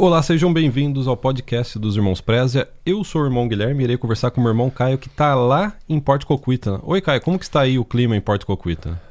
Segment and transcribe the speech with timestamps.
[0.00, 2.68] Olá, sejam bem-vindos ao podcast dos Irmãos Prézia.
[2.86, 5.34] Eu sou o irmão Guilherme e irei conversar com o meu irmão Caio, que está
[5.34, 6.78] lá em Porto Coquita.
[6.84, 9.02] Oi, Caio, como que está aí o clima em Porto Coquita?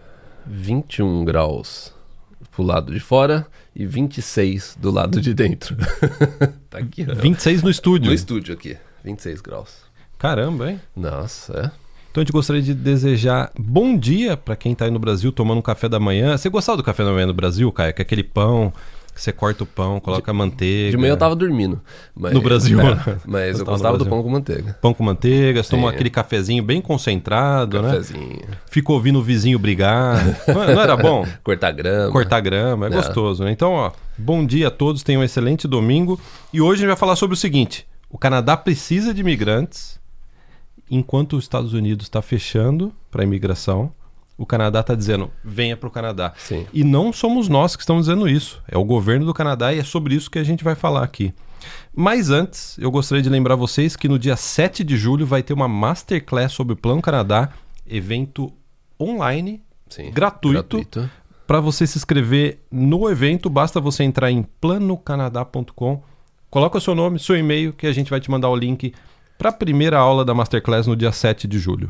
[0.46, 1.94] 21 graus
[2.53, 3.46] pro lado de fora
[3.76, 5.76] e 26 do lado de dentro.
[6.71, 7.13] tá aqui, ó.
[7.15, 8.08] 26 no estúdio?
[8.08, 9.81] No estúdio aqui, 26 graus.
[10.17, 10.79] Caramba, hein?
[10.96, 11.88] Nossa, é.
[12.10, 15.58] Então a gente gostaria de desejar bom dia para quem está aí no Brasil tomando
[15.60, 16.38] um café da manhã.
[16.38, 17.93] Você gostava do café da manhã no Brasil, Caio?
[17.93, 18.71] Que é aquele pão
[19.21, 20.91] você corta o pão, coloca de, manteiga.
[20.91, 21.81] De manhã eu tava dormindo.
[22.16, 22.80] Mas, no Brasil.
[22.80, 24.77] É, mas eu gostava do pão com manteiga.
[24.81, 28.41] Pão com manteiga, você toma aquele cafezinho bem concentrado, cafezinho.
[28.48, 28.58] né?
[28.70, 30.23] Ficou ouvindo o vizinho brigar.
[30.48, 31.25] não, não, era bom?
[31.44, 32.11] Cortar grama.
[32.11, 33.52] Cortar grama, é, é, gostoso, né?
[33.52, 36.20] Então, ó, bom dia a todos, tenham um excelente domingo.
[36.53, 39.99] E hoje a gente vai falar sobre o seguinte: o Canadá precisa de imigrantes,
[40.89, 43.91] enquanto os Estados Unidos está fechando para imigração
[44.37, 46.33] o Canadá está dizendo venha para o Canadá.
[46.37, 46.65] Sim.
[46.71, 48.61] E não somos nós que estamos dizendo isso.
[48.67, 51.33] É o governo do Canadá e é sobre isso que a gente vai falar aqui.
[51.95, 55.53] Mas antes, eu gostaria de lembrar vocês que no dia 7 de julho vai ter
[55.53, 57.49] uma masterclass sobre o Plano Canadá,
[57.88, 58.53] evento
[59.02, 60.77] online, Sim, gratuito.
[60.77, 61.09] gratuito.
[61.47, 66.03] Para você se inscrever no evento, basta você entrar em planocanadá.com,
[66.49, 68.94] coloca o seu nome, seu e-mail, que a gente vai te mandar o link
[69.38, 71.89] para a primeira aula da masterclass no dia 7 de julho.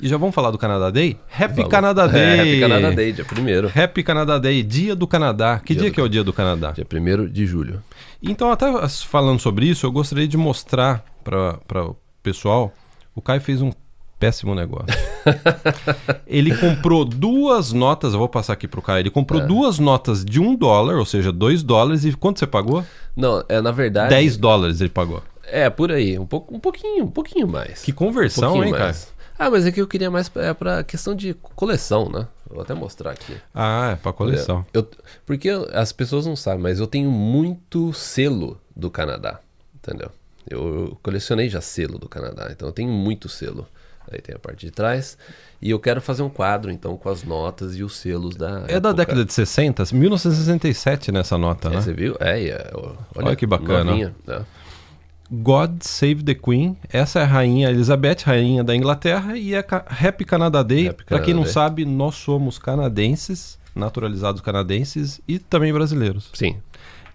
[0.00, 1.16] E já vamos falar do Canadá Day?
[1.28, 1.70] Happy Vamos.
[1.70, 2.22] Canada Day!
[2.22, 5.60] É, Happy Canada Day, dia 1 Happy Canada Day, dia do Canadá.
[5.64, 6.70] Que dia, dia do que é o dia do Canadá?
[6.70, 7.82] Dia 1 de julho.
[8.22, 12.72] Então, até falando sobre isso, eu gostaria de mostrar para o pessoal.
[13.12, 13.72] O Caio fez um
[14.20, 14.86] péssimo negócio.
[16.28, 19.00] ele comprou duas notas, eu vou passar aqui pro Caio.
[19.00, 19.46] Ele comprou é.
[19.46, 22.04] duas notas de um dólar, ou seja, dois dólares.
[22.04, 22.84] E quanto você pagou?
[23.16, 24.10] Não, é na verdade.
[24.10, 25.22] 10 dólares ele pagou.
[25.44, 26.16] É, por aí.
[26.18, 27.82] Um, pouco, um pouquinho, um pouquinho mais.
[27.82, 29.06] Que conversão, um hein, mais.
[29.06, 29.17] Caio?
[29.38, 32.26] Ah, mas é que eu queria mais é pra questão de coleção, né?
[32.50, 33.36] Vou até mostrar aqui.
[33.54, 34.66] Ah, é pra coleção.
[34.72, 34.88] Eu,
[35.24, 39.38] porque as pessoas não sabem, mas eu tenho muito selo do Canadá,
[39.76, 40.10] entendeu?
[40.48, 43.66] Eu, colecionei já selo do Canadá, então eu tenho muito selo.
[44.10, 45.18] Aí tem a parte de trás.
[45.60, 48.60] E eu quero fazer um quadro, então, com as notas e os selos da.
[48.60, 48.80] É época.
[48.80, 49.84] da década de 60?
[49.92, 51.80] 1967 nessa nota, é, né?
[51.82, 52.16] Você viu?
[52.18, 53.84] É, é olha, olha, que bacana.
[53.84, 54.44] Novinha, né?
[55.30, 56.76] God Save the Queen.
[56.90, 60.92] Essa é a rainha Elizabeth, rainha da Inglaterra, e é Happy Canada Day.
[61.06, 66.30] Para quem não sabe, nós somos canadenses, naturalizados canadenses e também brasileiros.
[66.32, 66.56] Sim.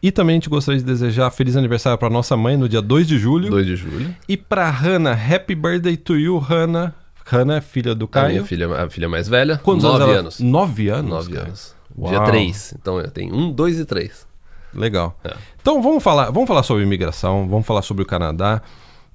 [0.02, 3.07] E também a gente gostaria de desejar feliz aniversário para nossa mãe no dia 2
[3.07, 3.50] de julho.
[3.50, 4.16] 2 de julho.
[4.28, 6.94] E para Hannah, happy birthday to you, Hannah.
[7.25, 8.25] Hannah é filha do Caio.
[8.25, 9.57] A minha filha, a filha mais velha.
[9.57, 10.18] Quantos nove anos?
[10.18, 10.40] anos.
[10.41, 11.09] Nove anos?
[11.09, 11.75] Nove anos.
[11.97, 12.09] Uau.
[12.09, 12.75] Dia 3.
[12.79, 14.28] Então eu tenho um, dois e três.
[14.73, 15.17] Legal.
[15.23, 15.35] É.
[15.61, 18.61] Então vamos falar, vamos falar sobre imigração, vamos falar sobre o Canadá.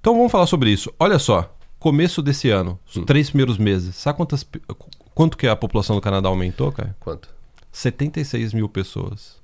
[0.01, 0.93] Então vamos falar sobre isso.
[0.99, 3.05] Olha só, começo desse ano, os hum.
[3.05, 4.47] três primeiros meses, sabe quantas,
[5.15, 6.97] quanto que a população do Canadá aumentou, cara?
[7.01, 7.29] Quanto?
[7.73, 9.39] 76 mil pessoas.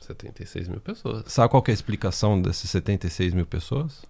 [0.00, 1.24] 76 mil pessoas.
[1.26, 4.04] Sabe qual é a explicação desses 76 mil pessoas?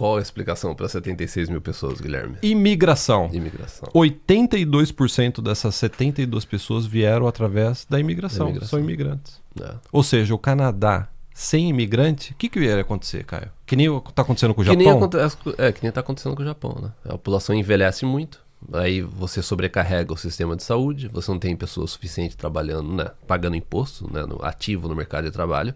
[0.00, 2.38] Qual a explicação para 76 mil pessoas, Guilherme?
[2.42, 3.28] Imigração.
[3.30, 3.86] Imigração.
[3.94, 8.46] 82% dessas 72 pessoas vieram através da imigração.
[8.46, 8.78] Da imigração.
[8.78, 9.42] São imigrantes.
[9.60, 9.74] É.
[9.92, 13.50] Ou seja, o Canadá sem imigrante, o que, que ia acontecer, Caio?
[13.66, 15.10] Que nem está acontecendo com o que Japão?
[15.12, 16.92] Nem é, que nem está acontecendo com o Japão, né?
[17.04, 18.40] A população envelhece muito,
[18.72, 23.10] aí você sobrecarrega o sistema de saúde, você não tem pessoas suficientes trabalhando, né?
[23.26, 24.24] Pagando imposto, né?
[24.24, 25.74] No, ativo no mercado de trabalho.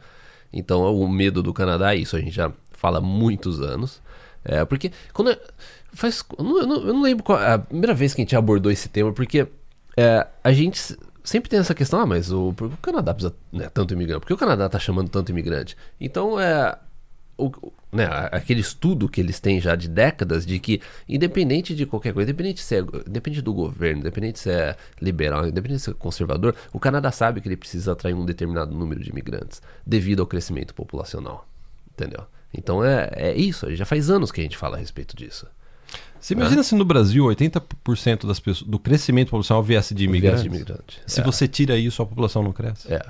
[0.51, 2.51] Então, o medo do Canadá é isso, a gente já
[2.84, 4.03] fala muitos anos.
[4.45, 5.39] É, porque quando eu,
[5.95, 8.91] faz, eu não, eu não, lembro qual a primeira vez que a gente abordou esse
[8.91, 9.47] tema, porque
[9.97, 13.94] é, a gente sempre tem essa questão, ah, mas o, o Canadá precisa né, tanto
[13.94, 14.21] imigrante?
[14.21, 15.78] Por que o Canadá está chamando tanto imigrante?
[15.99, 16.77] Então, é,
[17.39, 17.50] o,
[17.91, 22.31] né, aquele estudo que eles têm já de décadas de que, independente de qualquer coisa,
[22.31, 26.78] independente, se é, independente do governo, independente se é liberal, independente se é conservador, o
[26.78, 31.49] Canadá sabe que ele precisa atrair um determinado número de imigrantes devido ao crescimento populacional.
[31.91, 32.27] Entendeu?
[32.56, 35.47] Então é, é isso, já faz anos que a gente fala a respeito disso.
[36.20, 40.40] Você imagina se no Brasil 80% das pessoas, do crescimento populacional viesse de imigrantes?
[40.43, 41.02] Viesse de imigrante.
[41.06, 41.23] Se é.
[41.23, 42.90] você tira isso, a população não cresce?
[42.90, 43.02] É.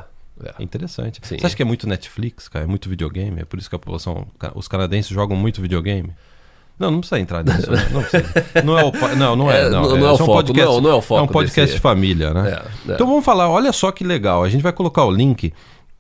[0.43, 0.55] É.
[0.59, 1.21] é interessante.
[1.23, 1.39] Sim.
[1.39, 2.65] Você acha que é muito Netflix, cara?
[2.65, 3.43] É muito videogame?
[3.43, 4.27] É por isso que a população.
[4.55, 6.13] Os canadenses jogam muito videogame?
[6.77, 7.71] Não, não precisa entrar nisso.
[7.71, 7.89] Né?
[7.93, 8.35] não, precisa.
[8.65, 10.73] não é o não, não é, é não, não, não é, é, o foco, podcast,
[10.73, 11.21] não, não, é o foco.
[11.21, 11.75] É um podcast desse...
[11.75, 12.63] de família, né?
[12.85, 14.43] Então vamos falar, olha só que legal.
[14.43, 15.53] A gente vai colocar o link.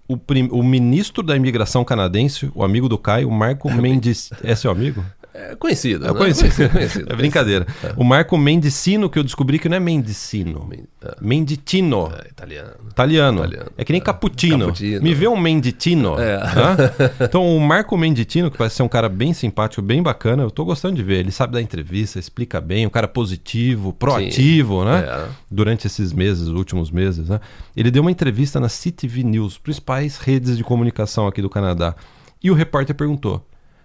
[0.06, 0.48] O, prim...
[0.50, 4.30] o ministro da imigração canadense, o amigo do Caio, Marco Mendes.
[4.42, 5.04] É seu amigo?
[5.34, 6.04] É conhecido.
[6.06, 6.14] É né?
[6.16, 6.70] conhecido.
[6.70, 7.12] conhecido.
[7.12, 7.66] É brincadeira.
[7.96, 10.64] O Marco Mendicino, que eu descobri que não é Mendicino.
[10.64, 11.16] Men- é.
[11.20, 12.12] Menditino.
[12.16, 12.70] É, italiano.
[12.88, 13.38] Italiano.
[13.40, 13.70] Italiano.
[13.76, 14.66] É que nem cappuccino.
[14.66, 15.02] Cappuccino.
[15.02, 16.19] Me vê um Menditino.
[16.20, 16.38] É.
[16.38, 17.14] né?
[17.25, 20.64] Então, o Marco Menditino, que parece ser um cara bem simpático, bem bacana, eu tô
[20.64, 21.19] gostando de ver.
[21.19, 25.00] Ele sabe dar entrevista, explica bem, um cara positivo, proativo, né?
[25.00, 25.28] É.
[25.50, 27.40] Durante esses meses, os últimos meses, né?
[27.76, 31.96] Ele deu uma entrevista na CTV News, principais redes de comunicação aqui do Canadá.
[32.42, 33.44] E o repórter perguntou: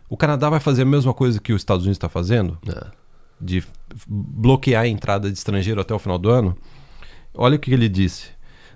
[0.10, 2.58] o Canadá vai fazer a mesma coisa que os Estados Unidos está fazendo?
[2.68, 2.88] É.
[3.42, 3.64] de
[4.06, 6.58] bloquear a entrada de estrangeiro até o final do ano,
[7.34, 8.28] olha o que ele disse.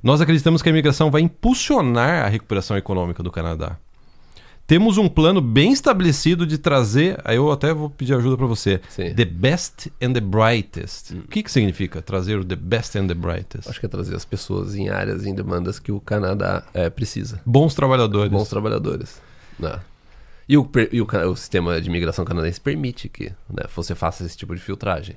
[0.01, 3.77] Nós acreditamos que a imigração vai impulsionar a recuperação econômica do Canadá.
[4.65, 8.79] Temos um plano bem estabelecido de trazer, aí eu até vou pedir ajuda para você,
[8.87, 9.13] Sim.
[9.13, 11.11] the best and the brightest.
[11.11, 13.67] O que, que significa trazer o the best and the brightest?
[13.67, 17.41] Acho que é trazer as pessoas em áreas, em demandas que o Canadá é, precisa.
[17.45, 18.31] Bons trabalhadores.
[18.31, 19.21] Bons trabalhadores.
[19.59, 19.79] Né?
[20.47, 24.35] E, o, e o, o sistema de imigração canadense permite que né, você faça esse
[24.37, 25.15] tipo de filtragem.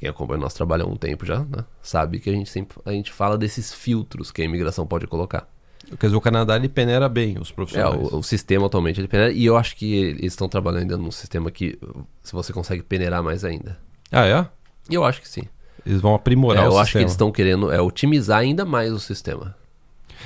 [0.00, 2.76] Quem acompanha o nosso trabalho há um tempo já né, sabe que a gente sempre
[2.84, 5.48] a gente fala desses filtros que a imigração pode colocar.
[6.00, 8.12] Quer dizer, o Canadá ele peneira bem os É, profissionais.
[8.12, 11.12] o, o sistema atualmente ele peneira, e eu acho que eles estão trabalhando ainda num
[11.12, 11.78] sistema que
[12.24, 13.78] se você consegue peneirar mais ainda.
[14.10, 14.48] Ah, é?
[14.90, 15.42] Eu acho que sim.
[15.84, 16.82] Eles vão aprimorar É, o eu sistema.
[16.82, 19.54] acho que eles estão querendo é, otimizar ainda mais o sistema.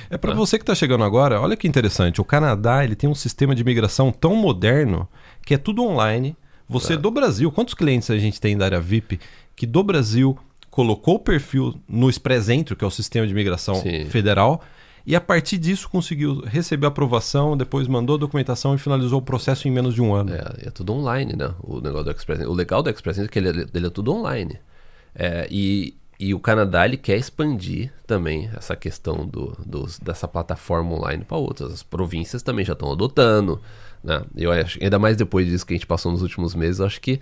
[0.09, 2.19] É para você que está chegando agora, olha que interessante.
[2.21, 5.07] O Canadá ele tem um sistema de imigração tão moderno
[5.45, 6.35] que é tudo online.
[6.67, 9.19] Você do Brasil, quantos clientes a gente tem da área VIP
[9.55, 10.37] que do Brasil
[10.69, 14.05] colocou o perfil no Expresentro, que é o sistema de imigração Sim.
[14.05, 14.61] federal,
[15.05, 19.67] e a partir disso conseguiu receber aprovação, depois mandou a documentação e finalizou o processo
[19.67, 20.33] em menos de um ano.
[20.33, 21.53] É, é tudo online, né?
[21.61, 22.45] O negócio do Express.
[22.47, 24.57] O legal do Express é que ele, é- ele é tudo online.
[25.13, 29.57] É, e, e o Canadá ele quer expandir também essa questão do,
[30.03, 31.73] dessa plataforma online para outras.
[31.73, 33.59] As províncias também já estão adotando.
[34.03, 34.23] Né?
[34.37, 37.19] Eu acho, ainda mais depois disso que a gente passou nos últimos meses, acho que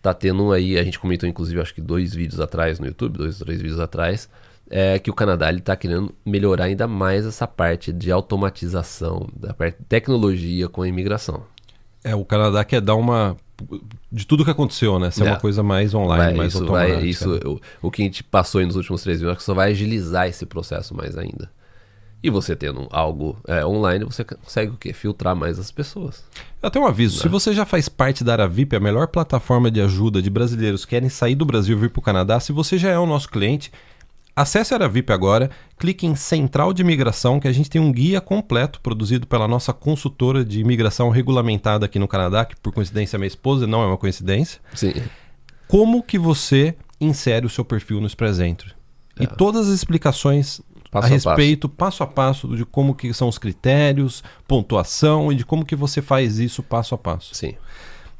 [0.00, 0.78] tá tendo aí.
[0.78, 4.28] A gente comentou, inclusive, acho que dois vídeos atrás no YouTube, dois, três vídeos atrás.
[4.70, 9.78] É que o Canadá está querendo melhorar ainda mais essa parte de automatização, da parte
[9.78, 11.42] de tecnologia com a imigração.
[12.04, 13.36] É, o Canadá quer dar uma.
[14.12, 15.10] De tudo que aconteceu, né?
[15.10, 15.30] Ser É.
[15.30, 16.96] uma coisa mais online, Vai, mais isso automática.
[16.96, 17.40] vai, isso,
[17.82, 19.70] o, o que a gente passou aí nos últimos três meses, acho que só vai
[19.70, 21.50] agilizar esse processo mais ainda.
[22.22, 24.92] E você tendo algo é, online, você consegue o quê?
[24.92, 26.24] Filtrar mais as pessoas.
[26.62, 29.80] Até um aviso, se você já faz parte da área VIP, a melhor plataforma de
[29.80, 32.76] ajuda de brasileiros que querem sair do Brasil e vir para o Canadá, se você
[32.78, 33.70] já é o nosso cliente,
[34.36, 37.90] acesse a área VIP agora, clique em Central de Imigração, que a gente tem um
[37.90, 43.16] guia completo produzido pela nossa consultora de imigração regulamentada aqui no Canadá, que por coincidência
[43.16, 44.60] é minha esposa, não é uma coincidência.
[44.74, 44.92] Sim.
[45.66, 48.74] Como que você insere o seu perfil no Expresentro?
[49.18, 50.60] E todas as explicações
[50.90, 55.34] Passo a a respeito, passo a passo, de como que são os critérios, pontuação e
[55.34, 57.34] de como que você faz isso passo a passo.
[57.34, 57.54] Sim.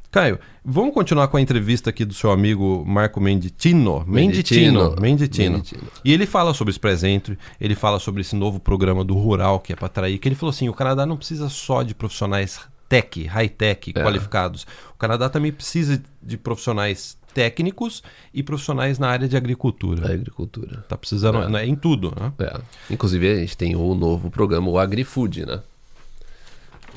[0.09, 4.03] Caio, vamos continuar com a entrevista aqui do seu amigo Marco Menditino.
[4.07, 4.91] Menditino.
[4.91, 5.01] Menditino.
[5.01, 5.51] Menditino.
[5.55, 5.87] Menditino.
[6.03, 9.73] E ele fala sobre esse presente, ele fala sobre esse novo programa do Rural que
[9.73, 13.21] é para atrair, que ele falou assim, o Canadá não precisa só de profissionais tech,
[13.25, 14.01] high-tech, É.
[14.01, 14.65] qualificados.
[14.95, 18.01] O Canadá também precisa de profissionais técnicos
[18.33, 20.01] e profissionais na área de agricultura.
[20.07, 20.85] Da agricultura.
[20.87, 22.31] Tá precisando né, em tudo, né?
[22.39, 22.59] É.
[22.89, 25.61] Inclusive, a gente tem o novo programa, o AgriFood, né?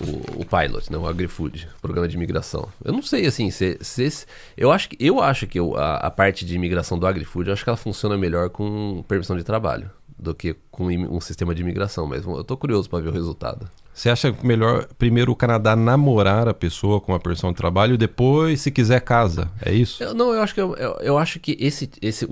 [0.01, 0.97] O, o Pilot, né?
[0.99, 2.69] O AgriFood, programa de imigração.
[2.85, 4.27] Eu não sei, assim, se, se-
[4.57, 7.53] eu acho que, eu acho que o- a, a parte de imigração do AgriFood, eu
[7.53, 11.63] acho que ela funciona melhor com permissão de trabalho do que com um sistema de
[11.63, 12.37] imigração mesmo.
[12.37, 13.69] Eu tô curioso para ver o resultado.
[13.93, 17.99] Você acha melhor primeiro o Canadá namorar a pessoa com a persona de trabalho e
[17.99, 19.51] depois, se quiser, casa?
[19.61, 20.03] É isso?
[20.03, 22.31] Eu- não, eu acho que eu, eu, eu acho que esse, esse o,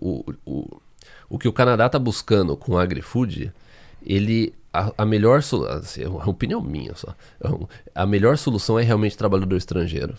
[0.00, 0.80] o, o,
[1.28, 3.52] o que o Canadá tá buscando com o AgriFood,
[4.04, 7.14] ele a, a melhor solução, assim, é uma opinião minha só,
[7.94, 10.14] a melhor solução é realmente trabalhador estrangeiro,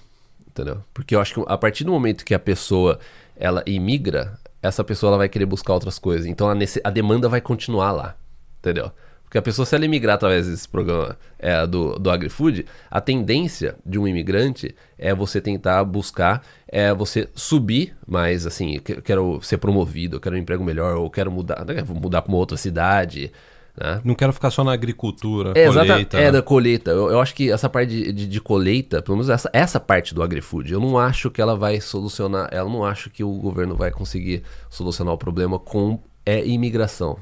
[0.47, 0.83] entendeu?
[0.93, 2.99] Porque eu acho que a partir do momento que a pessoa
[3.35, 6.53] ela imigra, essa pessoa ela vai querer buscar outras coisas, então a,
[6.83, 8.15] a demanda vai continuar lá,
[8.59, 8.91] entendeu?
[9.31, 13.77] Porque a pessoa, se ela imigrar através desse programa é, do, do AgriFood, a tendência
[13.85, 19.57] de um imigrante é você tentar buscar, é você subir mais, assim, eu quero ser
[19.57, 22.57] promovido, eu quero um emprego melhor, ou quero mudar, né, vou mudar para uma outra
[22.57, 23.31] cidade,
[23.77, 24.01] né?
[24.03, 26.17] Não quero ficar só na agricultura, É, colheita.
[26.17, 26.31] é né?
[26.31, 26.91] da colheita.
[26.91, 30.13] Eu, eu acho que essa parte de, de, de colheita, pelo menos essa, essa parte
[30.13, 33.75] do AgriFood, eu não acho que ela vai solucionar, eu não acho que o governo
[33.75, 37.17] vai conseguir solucionar o problema com é, imigração.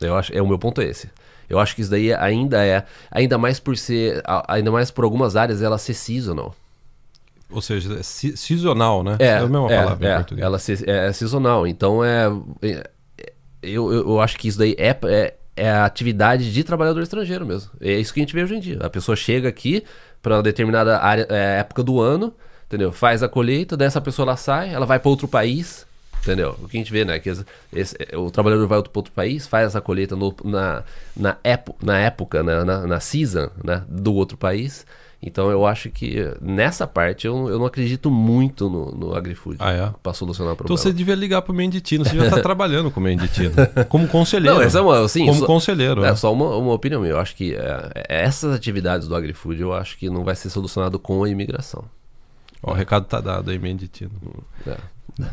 [0.00, 1.08] Eu acho, é o meu ponto é esse.
[1.48, 5.36] Eu acho que isso daí ainda é, ainda mais por ser, ainda mais por algumas
[5.36, 6.54] áreas ela ser seasonal.
[7.48, 9.16] Ou seja, é se- sazonal, né?
[9.20, 10.44] É, a mesma é, palavra em é, português.
[10.44, 11.64] Ela se- é, é sazonal.
[11.64, 12.26] Então é,
[12.60, 12.90] é-
[13.62, 17.46] eu, eu, eu acho que isso daí é, é, é a atividade de trabalhador estrangeiro
[17.46, 17.70] mesmo.
[17.80, 18.78] É isso que a gente vê hoje em dia.
[18.80, 19.84] A pessoa chega aqui
[20.22, 22.34] para uma determinada área, é, época do ano,
[22.66, 22.92] entendeu?
[22.92, 25.86] Faz a colheita, dessa pessoa ela sai, ela vai para outro país,
[26.20, 26.56] entendeu?
[26.62, 27.18] O que a gente vê, né?
[27.18, 30.82] Que esse, esse, o trabalhador vai para outro país, faz essa colheita no, na,
[31.16, 32.64] na, épo, na época, né?
[32.64, 33.84] na, na season, né?
[33.88, 34.84] Do outro país.
[35.22, 39.72] Então eu acho que nessa parte eu, eu não acredito muito no, no AgriFood Ah,
[39.72, 39.90] é?
[40.02, 40.78] para solucionar o Então problema.
[40.82, 43.50] você devia ligar pro Menditino, você já está trabalhando com o Menditino.
[43.88, 44.56] Como conselheiro.
[44.56, 46.04] Não, essa é uma, assim, Como só- conselheiro.
[46.04, 46.14] É né?
[46.16, 47.14] só uma, uma opinião minha.
[47.14, 50.98] Eu acho que é, essas atividades do AgriFood eu acho que não vai ser solucionado
[50.98, 51.84] com a imigração.
[52.62, 54.10] Ó, o recado tá dado aí, Menditino.
[54.66, 54.76] É.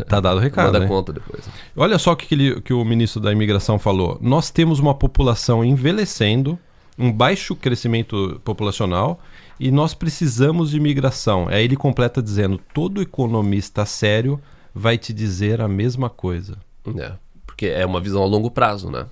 [0.08, 0.68] Tá dado o recado.
[0.68, 0.88] Manda né?
[0.88, 1.44] conta depois.
[1.76, 4.18] Olha só o que, ele- que o ministro da imigração falou.
[4.22, 6.58] Nós temos uma população envelhecendo,
[6.98, 9.20] um baixo crescimento populacional
[9.60, 11.48] e nós precisamos de imigração.
[11.48, 14.42] Aí ele completa dizendo: todo economista sério
[14.74, 16.58] vai te dizer a mesma coisa.
[16.98, 17.14] É,
[17.46, 19.06] porque é uma visão a longo prazo, né?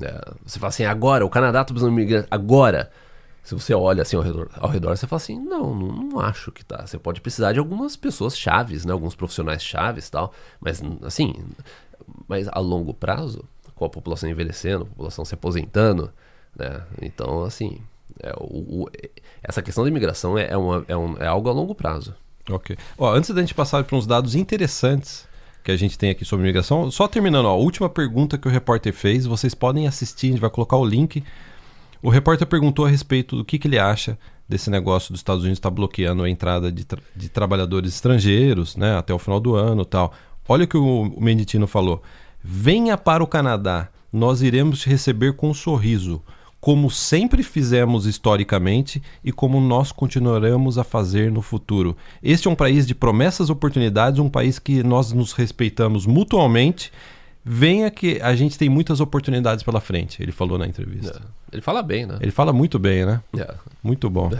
[0.00, 2.26] É, você fala assim, agora, o Canadá tá precisando de imigrante.
[2.30, 2.90] Agora,
[3.42, 6.50] se você olha assim ao redor, ao redor, você fala assim, não, não, não acho
[6.50, 6.86] que tá.
[6.86, 8.92] Você pode precisar de algumas pessoas chaves, né?
[8.92, 10.32] Alguns profissionais chaves tal.
[10.60, 11.34] Mas, assim,
[12.26, 16.10] mas a longo prazo, com a população envelhecendo, a população se aposentando,
[16.56, 16.82] né?
[17.00, 17.78] Então, assim,
[18.22, 18.90] é, o, o-
[19.42, 22.14] essa questão da imigração é, é, uma, é, um- é algo a longo prazo.
[22.50, 22.76] Ok.
[22.98, 25.26] Ó, antes da gente passar para uns dados interessantes
[25.62, 28.50] que a gente tem aqui sobre imigração, só terminando, ó, a última pergunta que o
[28.50, 31.24] repórter fez, vocês podem assistir, a gente vai colocar o link.
[32.02, 35.56] O repórter perguntou a respeito do que, que ele acha desse negócio dos Estados Unidos
[35.58, 39.86] estar bloqueando a entrada de, tra- de trabalhadores estrangeiros, né, até o final do ano
[39.86, 40.12] tal.
[40.46, 42.02] Olha o que o Menditino falou.
[42.42, 46.22] Venha para o Canadá, nós iremos te receber com um sorriso,
[46.64, 51.94] como sempre fizemos historicamente e como nós continuaremos a fazer no futuro.
[52.22, 56.90] Este é um país de promessas e oportunidades, um país que nós nos respeitamos mutuamente.
[57.44, 61.20] Venha que a gente tem muitas oportunidades pela frente, ele falou na entrevista.
[61.22, 61.56] É.
[61.56, 62.16] Ele fala bem, né?
[62.18, 63.20] Ele fala muito bem, né?
[63.36, 63.54] É.
[63.82, 64.30] Muito bom.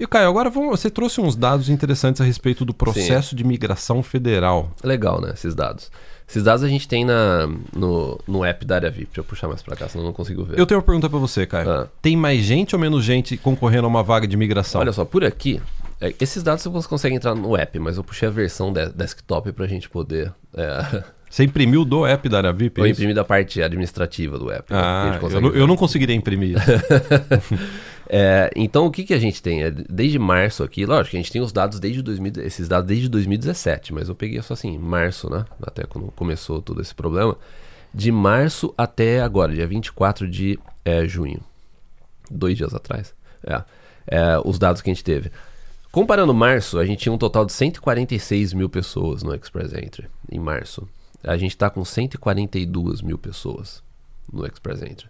[0.00, 4.02] E Caio, agora vamos, você trouxe uns dados interessantes a respeito do processo de migração
[4.02, 4.70] federal.
[4.82, 5.32] Legal, né?
[5.34, 5.90] Esses dados.
[6.28, 9.06] Esses dados a gente tem na, no, no app da área VIP.
[9.06, 10.58] Deixa eu puxar mais pra cá, senão eu não consigo ver.
[10.58, 11.70] Eu tenho uma pergunta pra você, Caio.
[11.70, 11.88] Ah.
[12.02, 14.80] Tem mais gente ou menos gente concorrendo a uma vaga de migração?
[14.80, 15.60] Olha só, por aqui,
[16.00, 19.52] é, esses dados você consegue entrar no app, mas eu puxei a versão de- desktop
[19.52, 20.32] pra gente poder.
[20.54, 22.80] É, Você imprimiu do app da área VIP?
[22.80, 23.00] eu é isso?
[23.00, 24.72] imprimi da parte administrativa do app.
[24.72, 26.66] né, Ah, eu não, eu não conseguiria imprimir isso.
[28.08, 29.64] É, então, o que, que a gente tem?
[29.64, 32.86] É, desde março aqui, lógico que a gente tem os dados desde 2000, esses dados
[32.86, 35.44] desde 2017, mas eu peguei só assim, março, né?
[35.60, 37.36] Até quando começou todo esse problema.
[37.92, 41.40] De março até agora, dia 24 de é, junho.
[42.30, 43.14] Dois dias atrás.
[43.44, 43.62] É,
[44.06, 45.30] é, os dados que a gente teve.
[45.90, 50.38] Comparando março, a gente tinha um total de 146 mil pessoas no Express Entry em
[50.38, 50.86] março.
[51.26, 53.82] A gente está com 142 mil pessoas
[54.32, 55.06] no Express Entry.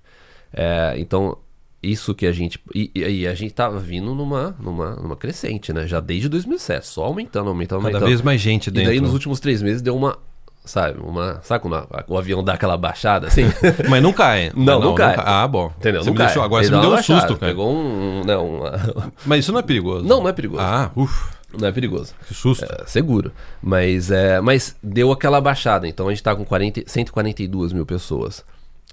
[0.53, 1.37] É, então,
[1.83, 2.59] isso que a gente.
[2.75, 5.87] E, e- e a gente tava vindo numa, numa, numa crescente, né?
[5.87, 8.09] Já desde 2007, só aumentando, aumentando, Cada aumentando.
[8.09, 8.89] vez mais gente E dentro.
[8.91, 10.19] daí nos últimos três meses deu uma.
[10.65, 11.39] Sabe, uma.
[11.45, 13.43] Sabe quando a- o avião dá aquela baixada assim?
[13.89, 14.51] Mas não cai.
[14.57, 15.15] Não, Ah, não cai.
[15.19, 15.73] Ah, bom.
[15.79, 16.03] Entendeu?
[16.03, 16.27] Você não me cai.
[16.27, 17.53] deixou- agora Ele você me deu um susto, baixada, cara.
[17.53, 18.23] Pegou um.
[18.25, 20.05] Não, uma- Mas isso não é perigoso.
[20.05, 20.61] não, não é perigoso.
[20.63, 22.15] Ah, uff, Não é perigoso.
[22.27, 22.65] que susto.
[22.65, 23.33] É, seguro.
[23.63, 25.87] Mas, é, mas deu aquela baixada.
[25.89, 28.45] Então a gente tá com 40, 142 mil pessoas.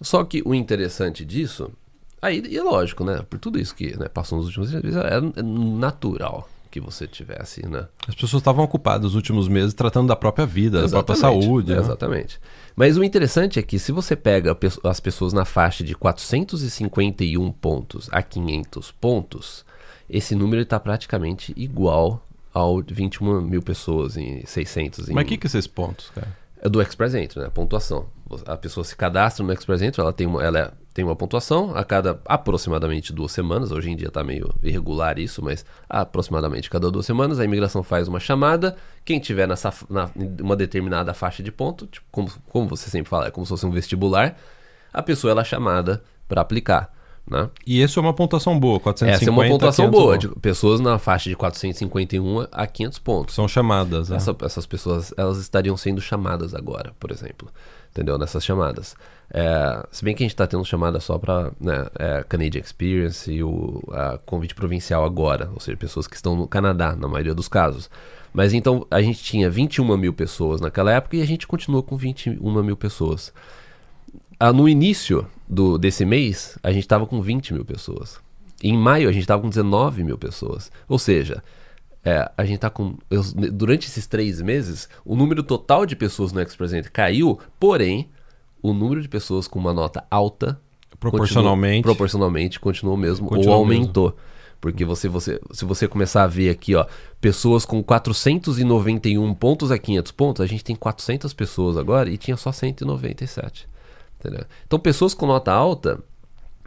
[0.02, 1.70] Só que o interessante disso.
[2.22, 3.22] Aí, e é lógico, né?
[3.30, 7.68] Por tudo isso que né, passou nos últimos dias, é é natural que você tivesse,
[7.68, 7.86] né?
[8.08, 11.72] As pessoas estavam ocupadas nos últimos meses tratando da própria vida, da própria Exatamente, saúde.
[11.74, 11.80] né?
[11.80, 12.40] Exatamente.
[12.76, 17.52] Mas o interessante é que se você pega pe- as pessoas na faixa de 451
[17.52, 19.66] pontos a 500 pontos,
[20.10, 25.10] esse número está praticamente igual ao de 21 mil pessoas em 600.
[25.10, 26.28] Em, Mas o que, que esses pontos, cara?
[26.62, 27.50] é do Express Entry, né?
[27.54, 28.06] Pontuação.
[28.46, 31.76] A pessoa se cadastra no Express Entry, ela tem uma, ela é- tem uma pontuação
[31.76, 33.72] a cada aproximadamente duas semanas.
[33.72, 38.08] Hoje em dia está meio irregular isso, mas aproximadamente cada duas semanas a imigração faz
[38.08, 38.76] uma chamada.
[39.04, 40.10] Quem tiver nessa na,
[40.42, 43.66] uma determinada faixa de ponto, tipo, como, como você sempre fala, é como se fosse
[43.66, 44.38] um vestibular,
[44.94, 46.94] a pessoa ela é chamada para aplicar.
[47.26, 47.50] Né?
[47.66, 50.80] E isso é uma pontuação boa, 450 Essa é uma pontuação 500 boa, de pessoas
[50.82, 53.36] na faixa de 451 a 500 pontos.
[53.36, 54.10] São chamadas.
[54.10, 54.18] né?
[54.18, 57.48] Essa- essas pessoas elas estariam sendo chamadas agora, por exemplo.
[57.92, 58.18] Entendeu?
[58.18, 58.96] Nessas chamadas.
[59.32, 63.32] É, se bem que a gente está tendo chamada só para né, é, Canadian Experience
[63.32, 67.34] e o a convite provincial agora, ou seja, pessoas que estão no Canadá, na maioria
[67.36, 67.90] dos casos.
[68.34, 71.96] Mas então a gente tinha 21 mil pessoas naquela época e a gente continua com
[71.96, 73.32] 21 mil pessoas.
[74.46, 78.20] Ah, no início do, desse mês, a gente estava com 20 mil pessoas.
[78.62, 80.70] Em maio, a gente estava com 19 mil pessoas.
[80.90, 81.42] Ou seja,
[82.04, 82.98] é, a gente tá com.
[83.10, 83.24] eu-
[83.54, 88.10] durante esses três meses, o número total de pessoas no Express Entry caiu, porém,
[88.62, 90.60] o número de pessoas com uma nota alta.
[91.00, 91.78] Proporcionalmente.
[91.78, 94.18] Continuou, proporcionalmente continuou mesmo, Continuou ou aumentou.
[94.60, 96.86] Porque você, você, se você começar a ver aqui, ó,
[97.22, 102.36] pessoas com 491 pontos a 500 pontos, a gente tem 400 pessoas agora e tinha
[102.36, 103.72] só 197.
[104.24, 104.46] Entendeu?
[104.66, 106.00] Então, pessoas com nota alta,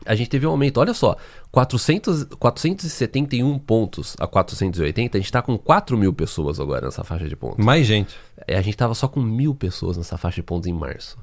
[0.05, 0.79] a gente teve um aumento.
[0.79, 1.17] Olha só,
[1.51, 7.29] 400, 471 pontos a 480, a gente está com 4 mil pessoas agora nessa faixa
[7.29, 7.65] de pontos.
[7.65, 8.15] Mais gente.
[8.47, 11.17] É, a gente estava só com mil pessoas nessa faixa de pontos em março.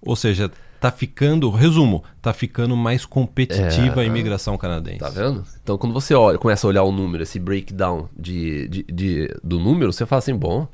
[0.00, 4.98] Ou seja, tá ficando, resumo, tá ficando mais competitiva a imigração canadense.
[4.98, 5.44] Tá vendo?
[5.62, 9.58] Então, quando você olha, começa a olhar o número, esse breakdown de, de, de- do
[9.58, 10.68] número, você fala assim, bom,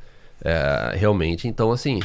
[0.44, 2.00] é, realmente, então, assim,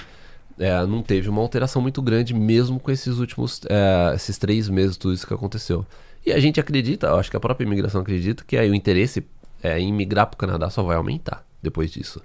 [0.59, 4.97] é, não teve uma alteração muito grande mesmo com esses últimos, é, esses três meses,
[4.97, 5.85] tudo isso que aconteceu.
[6.25, 9.25] E a gente acredita, eu acho que a própria imigração acredita que aí o interesse
[9.61, 12.21] é, em migrar para o Canadá só vai aumentar depois disso.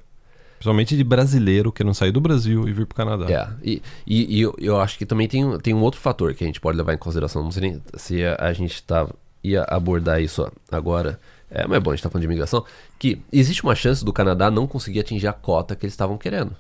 [0.55, 3.27] Principalmente de brasileiro que não sair do Brasil e vir pro Canadá.
[3.31, 6.45] É, e, e, e eu, eu acho que também tem, tem um outro fator que
[6.45, 7.43] a gente pode levar em consideração.
[7.43, 9.09] Não sei nem se a, a gente tá,
[9.43, 11.19] ia abordar isso agora.
[11.51, 12.65] É, mas é bom, a gente tá falando de imigração.
[12.99, 16.55] Que existe uma chance do Canadá não conseguir atingir a cota que eles estavam querendo,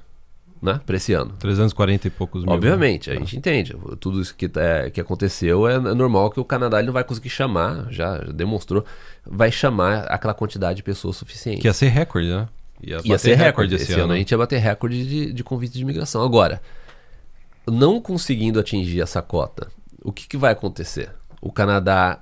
[0.62, 0.80] né?
[0.84, 1.32] Pra esse ano.
[1.38, 2.52] 340 e poucos mil.
[2.52, 3.74] Obviamente, a gente entende.
[3.98, 7.86] Tudo isso que, é, que aconteceu é normal que o Canadá não vai conseguir chamar,
[7.90, 8.84] já, já demonstrou,
[9.24, 11.60] vai chamar aquela quantidade de pessoas suficiente.
[11.60, 12.48] Que ia ser recorde, né?
[12.82, 14.12] Ia bater ser recorde esse, ano.
[14.12, 16.22] A gente ia bater recorde de, de convite de imigração.
[16.22, 16.62] Agora,
[17.66, 19.68] não conseguindo atingir essa cota,
[20.02, 21.10] o que, que vai acontecer?
[21.40, 22.20] O Canadá.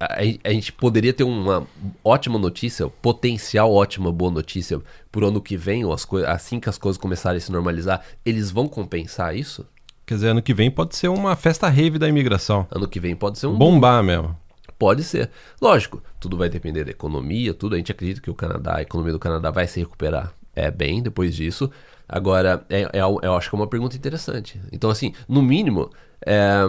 [0.00, 1.66] A, a gente poderia ter uma
[2.04, 4.80] ótima notícia, potencial ótima boa notícia
[5.12, 8.50] por ano que vem, ou as assim que as coisas começarem a se normalizar, eles
[8.50, 9.64] vão compensar isso?
[10.04, 12.66] Quer dizer, ano que vem pode ser uma festa rave da imigração.
[12.70, 14.34] Ano que vem pode ser um Bombar mesmo.
[14.78, 15.30] Pode ser.
[15.60, 17.74] Lógico, tudo vai depender da economia, tudo.
[17.74, 21.02] A gente acredita que o Canadá, a economia do Canadá vai se recuperar é, bem
[21.02, 21.70] depois disso.
[22.08, 24.60] Agora, é, é, eu acho que é uma pergunta interessante.
[24.72, 25.90] Então, assim, no mínimo,
[26.24, 26.62] é,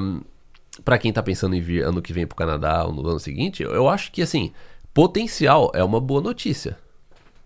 [0.84, 3.64] para quem tá pensando em vir ano que vem pro Canadá ou no ano seguinte,
[3.64, 4.52] eu, acho que, assim,
[4.94, 6.78] potencial é uma boa notícia.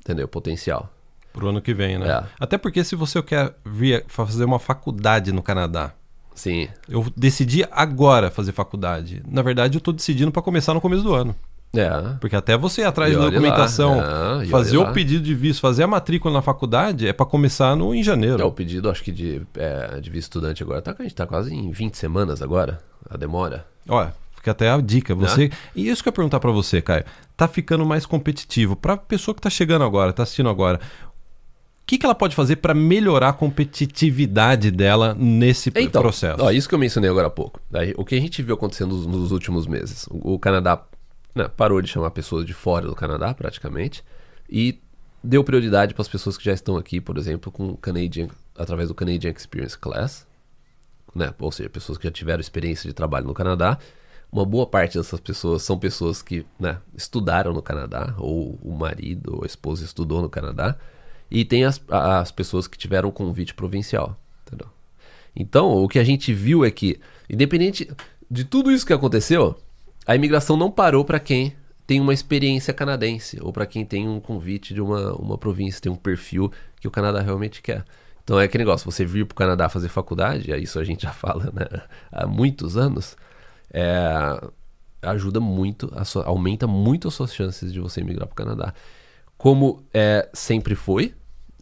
[0.01, 0.27] Entendeu?
[0.27, 0.89] Potencial.
[1.31, 2.09] Pro ano que vem, né?
[2.09, 2.23] É.
[2.39, 5.93] Até porque se você quer vir fazer uma faculdade no Canadá,
[6.35, 6.67] Sim.
[6.87, 9.23] eu decidi agora fazer faculdade.
[9.27, 11.35] Na verdade, eu tô decidindo para começar no começo do ano.
[11.75, 11.89] É.
[12.19, 13.99] Porque até você ir atrás E da documentação.
[14.41, 14.91] É, fazer o lá.
[14.91, 18.41] pedido de visto, fazer a matrícula na faculdade, é para começar no em janeiro.
[18.41, 21.25] É, o pedido, acho que de, é, de visto estudante agora, tá, a gente tá
[21.25, 23.65] quase em 20 semanas agora, a demora.
[23.89, 25.15] Olha, fica até a dica.
[25.15, 25.27] Né?
[25.27, 27.05] Você E isso que eu ia perguntar para você, Caio.
[27.35, 28.75] Tá ficando mais competitivo.
[28.75, 32.57] Pra pessoa que tá chegando agora, tá assistindo agora, o que, que ela pode fazer
[32.57, 36.41] para melhorar a competitividade dela nesse Então, processo?
[36.41, 37.59] ó, isso que eu mencionei agora há pouco.
[37.69, 40.05] Daí, o que a gente viu acontecendo nos, nos últimos meses?
[40.09, 40.79] O, o Canadá
[41.33, 44.03] né, parou de chamar pessoas de fora do Canadá, praticamente,
[44.49, 44.79] e
[45.23, 48.95] deu prioridade para as pessoas que já estão aqui, por exemplo, com Canadian, através do
[48.95, 50.27] Canadian Experience Class,
[51.15, 51.33] né?
[51.39, 53.77] ou seja, pessoas que já tiveram experiência de trabalho no Canadá.
[54.31, 59.35] Uma boa parte dessas pessoas são pessoas que né, estudaram no Canadá, ou o marido
[59.35, 60.75] ou a esposa estudou no Canadá,
[61.29, 64.19] e tem as, as pessoas que tiveram convite provincial.
[64.45, 64.67] Entendeu?
[65.35, 67.89] Então, o que a gente viu é que, independente
[68.29, 69.55] de tudo isso que aconteceu,
[70.05, 74.19] a imigração não parou para quem tem uma experiência canadense ou para quem tem um
[74.19, 77.83] convite de uma, uma província, tem um perfil que o Canadá realmente quer.
[78.23, 81.03] Então é aquele negócio, você vir para o Canadá fazer faculdade, é isso a gente
[81.03, 81.65] já fala né,
[82.11, 83.17] há muitos anos,
[83.71, 84.41] é,
[85.01, 88.73] ajuda muito, sua- aumenta muito as suas chances de você emigrar para o Canadá.
[89.37, 91.13] Como é, sempre foi,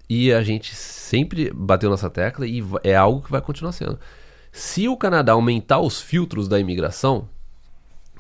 [0.08, 3.98] e a gente sempre bateu nessa tecla e é algo que vai continuar sendo.
[4.52, 7.28] Se o Canadá aumentar os filtros da imigração,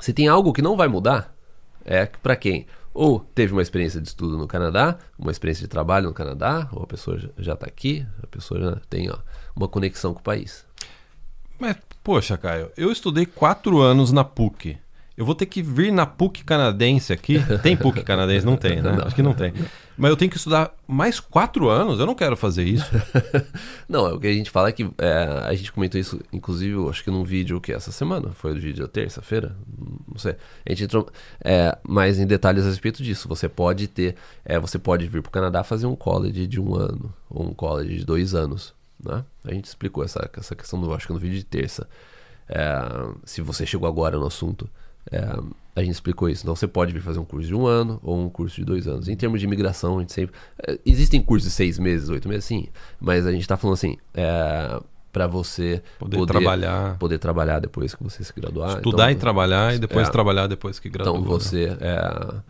[0.01, 1.33] se tem algo que não vai mudar,
[1.85, 6.07] é para quem ou teve uma experiência de estudo no Canadá, uma experiência de trabalho
[6.07, 9.17] no Canadá, ou a pessoa já- está aqui, a pessoa já tem ó,
[9.55, 10.65] uma conexão com o país.
[11.57, 14.77] Mas, poxa, Caio, eu estudei quatro anos na PUC.
[15.15, 17.37] Eu vou ter que vir na PUC canadense aqui.
[17.61, 18.45] Tem PUC canadense?
[18.45, 18.97] Não tem, né?
[19.05, 19.53] Acho que não tem.
[20.01, 21.99] Mas eu tenho que estudar mais quatro anos?
[21.99, 22.89] Eu não quero fazer isso.
[23.87, 26.75] Não, é o que a gente fala é que é, a gente comentou isso, inclusive,
[26.89, 29.55] acho que num vídeo que essa semana, foi o vídeo terça-feira,
[30.07, 30.35] não sei.
[30.65, 31.07] A gente entrou
[31.43, 33.27] é, mais em detalhes a respeito disso.
[33.27, 36.73] Você pode ter, é, você pode vir para o Canadá fazer um college de um
[36.73, 38.73] ano ou um college de dois anos,
[39.05, 39.23] né?
[39.45, 41.87] A gente explicou essa, essa questão, no, acho que no vídeo de terça.
[42.49, 42.73] É,
[43.23, 44.67] se você chegou agora no assunto,
[45.09, 45.39] é,
[45.75, 46.43] a gente explicou isso.
[46.43, 48.87] Então você pode vir fazer um curso de um ano ou um curso de dois
[48.87, 49.07] anos.
[49.07, 50.35] Em termos de imigração, a gente sempre.
[50.67, 52.67] é, existem cursos de seis meses, oito meses, sim.
[52.99, 54.79] Mas a gente está falando assim, é,
[55.11, 56.97] para você Poder trabalhar.
[56.97, 58.77] poder trabalhar depois que você se graduar.
[58.77, 60.11] Estudar então, e trabalhar e depois é.
[60.11, 61.15] trabalhar depois que graduar.
[61.15, 62.41] Então você, é,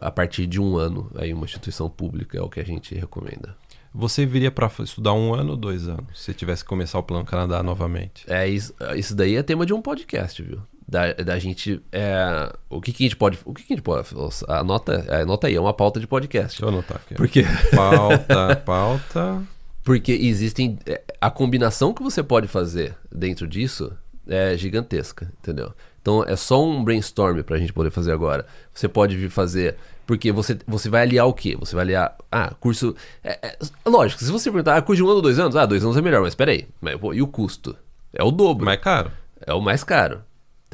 [0.00, 3.56] a partir de um ano, aí uma instituição pública é o que a gente recomenda.
[3.96, 6.20] Você viria para estudar um ano ou dois anos?
[6.20, 8.24] Se tivesse que começar o Plano Canadá novamente?
[8.26, 10.60] É isso, isso daí é tema de um podcast, viu?
[10.86, 11.80] Da, da gente.
[11.92, 13.38] É, o que, que a gente pode.
[13.44, 14.08] O que, que a gente pode.
[14.48, 16.48] Anota, anota aí, é uma pauta de podcast.
[16.60, 17.14] Deixa eu anotar aqui.
[17.14, 17.44] Porque,
[17.74, 19.42] Pauta, pauta.
[19.82, 20.78] porque existem.
[20.86, 23.92] é, A combinação que você pode fazer dentro disso
[24.28, 25.72] é gigantesca, entendeu?
[26.00, 28.44] Então é só um brainstorm pra gente poder fazer agora.
[28.72, 29.76] Você pode vir fazer.
[30.06, 31.56] Porque você, você vai aliar o quê?
[31.58, 32.14] Você vai aliar.
[32.30, 32.94] Ah, curso.
[33.22, 35.56] É, é- lógico, se você perguntar, ah, curso de um ano ou dois anos?
[35.56, 36.68] Ah, dois anos é melhor, mas peraí.
[36.78, 37.74] Mas, pô, e o custo?
[38.12, 38.66] É o dobro.
[38.66, 39.10] Mais caro.
[39.46, 40.20] É o mais caro.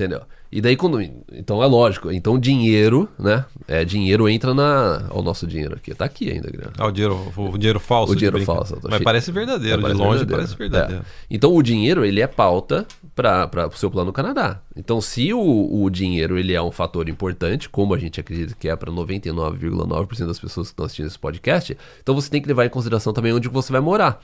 [0.00, 0.22] Entendeu?
[0.50, 0.98] E daí quando.
[1.30, 2.10] Então é lógico.
[2.10, 3.44] Então dinheiro, né?
[3.68, 5.06] É, dinheiro entra na.
[5.10, 5.94] Olha o nosso dinheiro aqui.
[5.94, 6.72] Tá aqui ainda, Guilherme.
[6.78, 8.14] Ah, o dinheiro, o dinheiro falso.
[8.14, 9.86] O dinheiro falso, Mas cheio- parece verdadeiro.
[9.86, 10.36] É, de longe verdadeiro.
[10.36, 11.02] parece verdadeiro.
[11.02, 11.24] É.
[11.30, 14.62] Então o dinheiro ele é pauta para o seu plano Canadá.
[14.74, 18.70] Então se o, o dinheiro ele é um fator importante, como a gente acredita que
[18.70, 22.64] é para 99,9% das pessoas que estão assistindo esse podcast, então você tem que levar
[22.64, 24.18] em consideração também onde você vai morar,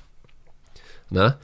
[1.11, 1.35] né?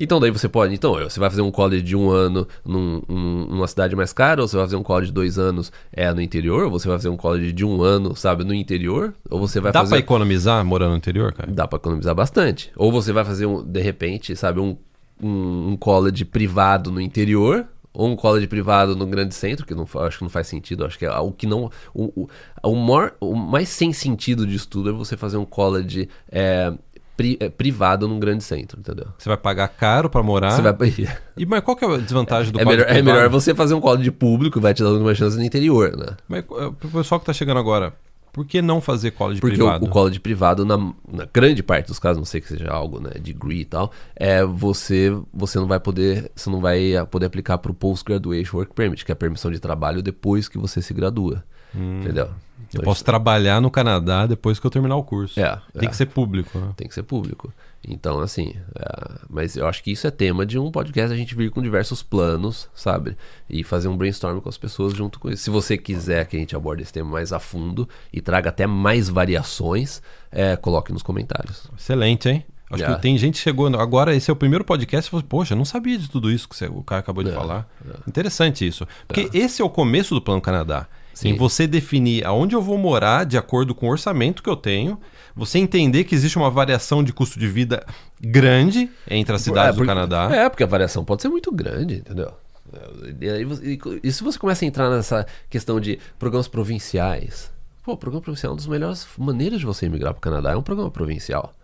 [0.00, 3.46] Então daí você pode, então você vai fazer um college de um ano num- num-
[3.46, 6.20] numa cidade mais cara, ou você vai fazer um college de dois anos é, no
[6.20, 9.60] interior, ou você vai fazer um college de um ano, sabe, no interior, ou você
[9.60, 11.50] vai Dá fazer pra economizar morando no interior, cara?
[11.52, 12.70] Dá pra economizar bastante.
[12.76, 14.76] Ou você vai fazer, um, de repente, sabe, um,
[15.22, 19.86] um, um college privado no interior, ou um college privado no grande centro, que não,
[20.00, 20.84] acho que não faz sentido.
[20.84, 21.70] Acho que é o que não.
[21.94, 22.28] O, o,
[22.70, 26.72] o, maior- o mais sem sentido de estudo é você fazer um college é,
[27.16, 29.06] pri- é, privado num grande centro, entendeu?
[29.18, 30.52] Você vai pagar caro pra morar.
[30.52, 30.72] Você vai.
[31.36, 33.80] E, mas qual que é a desvantagem do É melhor, é melhor você fazer um
[33.80, 36.08] college público, vai te dando uma chance no interior, né?
[36.28, 37.94] Mas eh, pro pessoal que tá chegando agora,
[38.32, 39.84] por que não fazer college Porque o, privado?
[39.86, 43.10] o college privado, na, na grande parte dos casos, não sei que seja algo, né,
[43.20, 47.70] degree e tal, é você, você não vai poder, você não vai poder aplicar para
[47.70, 51.42] o Postgraduation Work Permit, que é a permissão de trabalho depois que você se gradua.
[51.74, 52.28] Entendeu?
[52.74, 55.38] Eu Então, posso trabalhar no Canadá depois que eu terminar o curso.
[55.38, 55.90] É, Tem é.
[55.90, 56.72] que ser público, né?
[56.76, 57.52] Tem que ser público.
[57.86, 61.34] Então, assim, é, mas eu acho que isso é tema de um podcast, a gente
[61.34, 63.16] vir com diversos planos, sabe?
[63.50, 65.42] E fazer um brainstorm com as pessoas junto com isso.
[65.42, 68.66] Se você quiser que a gente aborde esse tema mais a fundo e traga até
[68.66, 71.66] mais variações, é, coloque nos comentários.
[71.76, 72.44] Excelente, hein?
[72.70, 72.96] Acho Yeah.
[72.96, 73.66] que tem gente chegou.
[73.78, 76.48] Agora, esse é o primeiro podcast e falou: Poxa, eu não sabia de tudo isso
[76.48, 77.68] que você- o cara acabou de É, falar.
[78.08, 78.86] Interessante isso.
[79.06, 80.86] Porque esse é o começo do Plano Canadá.
[81.12, 81.36] Em Sim.
[81.36, 84.98] você definir aonde eu vou morar de acordo com o orçamento que eu tenho,
[85.36, 87.84] você entender que existe uma variação de custo de vida
[88.20, 90.28] grande entre as cidades É, do porque- Canadá.
[90.34, 92.32] É, porque a variação pode ser muito grande, entendeu?
[92.72, 97.50] É, E, e- e se você começa a entrar nessa questão de programas provinciais,
[97.84, 100.56] pô, programa provincial é uma das melhores maneiras de você emigrar para o Canadá, é
[100.56, 101.54] um programa provincial,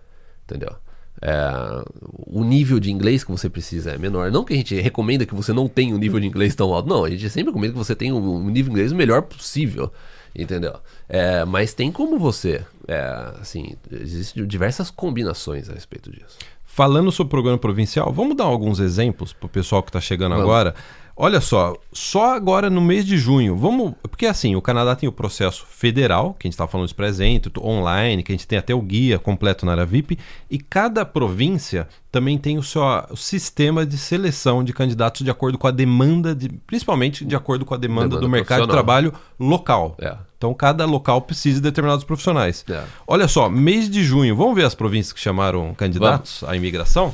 [0.45, 0.75] entendeu?
[1.21, 1.85] É,
[2.27, 4.31] o nível de inglês que você precisa é menor.
[4.31, 6.89] Não que a gente recomenda que você não tenha um nível de inglês tão alto,
[6.89, 9.93] não, a gente sempre recomenda que você tenha um nível de inglês o melhor possível,
[10.35, 10.75] entendeu?
[11.09, 16.39] É, mas tem como você, é, assim, existem diversas combinações a respeito disso.
[16.65, 20.37] Falando sobre o programa provincial, vamos dar alguns exemplos para o pessoal que está chegando
[20.37, 20.45] Vamos.
[20.45, 20.75] agora.
[21.21, 23.93] Olha só, só agora no mês de junho, vamos.
[24.03, 27.51] Porque assim, o Canadá tem o processo federal, que a gente estava falando isso presente,
[27.59, 30.17] online, que a gente tem até o guia completo na área VIP,
[30.49, 35.59] e cada província também tem o seu o sistema de seleção de candidatos de acordo
[35.59, 39.13] com a demanda, de, principalmente de acordo com a demanda, Demanda do mercado de trabalho
[39.41, 39.97] local.
[40.01, 40.17] É.
[40.37, 42.65] Então cada local precisa de determinados profissionais.
[42.71, 42.85] É.
[43.09, 47.13] Olha só, mês de junho, vamos ver as províncias que chamaram candidatos à imigração?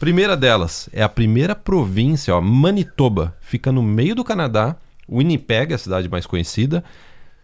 [0.00, 4.74] Primeira delas é a primeira província, ó, Manitoba, fica no meio do Canadá.
[5.08, 6.82] Winnipeg, é a cidade mais conhecida,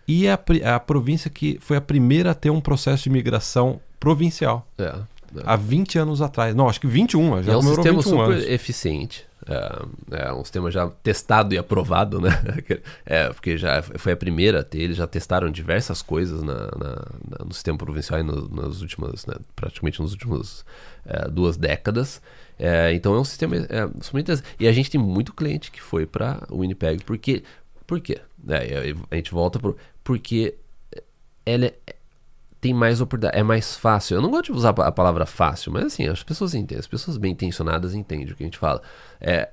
[0.09, 3.81] e é a, a província que foi a primeira a ter um processo de imigração
[4.01, 4.67] provincial.
[4.79, 4.95] É, é.
[5.45, 6.55] Há 20 anos atrás.
[6.55, 8.45] Não, acho que 21, já é um sistema 21 super anos.
[8.47, 9.27] eficiente.
[9.49, 12.31] É, é um sistema já testado e aprovado, né?
[13.05, 17.05] É, porque já foi a primeira a ter, eles já testaram diversas coisas na, na-
[17.39, 20.65] na- no sistema provincial e no- nas últimas, né, praticamente nos últimos
[21.05, 22.21] é, duas décadas.
[22.59, 23.85] É, então é um sistema é,
[24.19, 24.49] interessante.
[24.59, 27.43] E a gente tem muito cliente que foi para o Winnipeg, porque.
[27.87, 28.21] Por quê?
[28.49, 29.77] É, a gente volta pro.
[30.03, 30.57] Porque
[31.45, 31.75] ela é,
[32.61, 34.17] tem mais oportunidade, é mais fácil.
[34.17, 37.17] Eu não gosto de usar a palavra fácil, mas assim, as pessoas entendem, as pessoas
[37.17, 38.83] bem intencionadas entendem o que a gente fala.
[39.21, 39.51] É,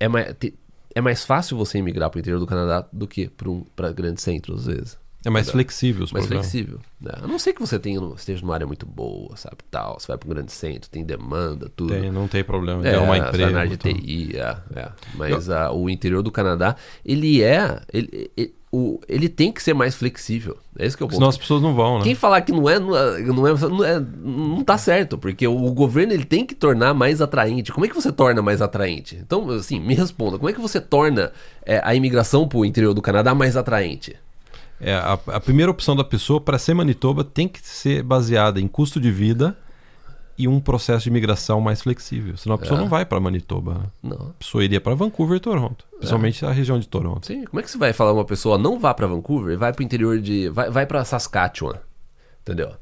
[0.00, 0.34] é, mais,
[0.94, 4.24] é mais fácil você emigrar para o interior do Canadá do que para um, grandes
[4.24, 4.98] centros, às vezes.
[5.26, 5.52] É mais Entendeu?
[5.64, 6.50] flexível os Mais programas.
[6.52, 6.78] flexível.
[7.00, 7.10] né?
[7.20, 9.56] A não ser que você tenha, esteja numa área muito boa, sabe?
[9.70, 11.92] Tal, você vai para um grande centro, tem demanda, tudo.
[11.92, 13.50] Tem, não tem problema É, você vai emprego.
[13.50, 13.92] na área de então.
[13.92, 14.88] TI, é, é.
[15.16, 17.80] Mas ah, o interior do Canadá, ele é.
[17.92, 20.58] Ele, ele, o, ele tem que ser mais flexível.
[20.78, 21.16] É esse que é o ponto.
[21.16, 22.04] Senão as pessoas não vão, né?
[22.04, 25.46] Quem falar que não é, não é, não é, não é- não tá certo, porque
[25.48, 27.72] o, o governo ele tem que tornar mais atraente.
[27.72, 29.16] Como é que você torna mais atraente?
[29.16, 31.32] Então, assim, me responda, como é que você torna
[31.64, 34.14] é, a imigração pro interior do Canadá mais atraente?
[34.80, 38.68] É, a, a primeira opção da pessoa para ser Manitoba tem que ser baseada em
[38.68, 39.56] custo de vida
[40.38, 42.36] e um processo de imigração mais flexível.
[42.36, 42.82] Senão a pessoa É.
[42.82, 43.74] não vai para Manitoba.
[43.74, 43.84] né?
[44.02, 44.28] Não.
[44.28, 47.26] A pessoa iria para Vancouver e Toronto, principalmente a região de Toronto.
[47.26, 49.72] Sim, como é que você vai falar uma pessoa não vá pra Vancouver e vai
[49.72, 50.50] pro interior de.
[50.50, 51.76] Vai, vai pra Saskatchewan?
[52.42, 52.72] Entendeu?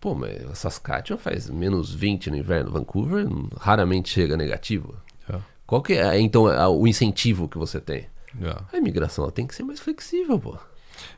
[0.00, 2.72] Pô, mas Saskatchewan faz menos 20 no inverno.
[2.72, 4.94] Vancouver raramente chega negativo.
[5.30, 5.38] É.
[5.64, 8.06] Qual que é, então, é o incentivo que você tem?
[8.42, 8.56] É.
[8.72, 10.56] A imigração tem que ser mais flexível, pô.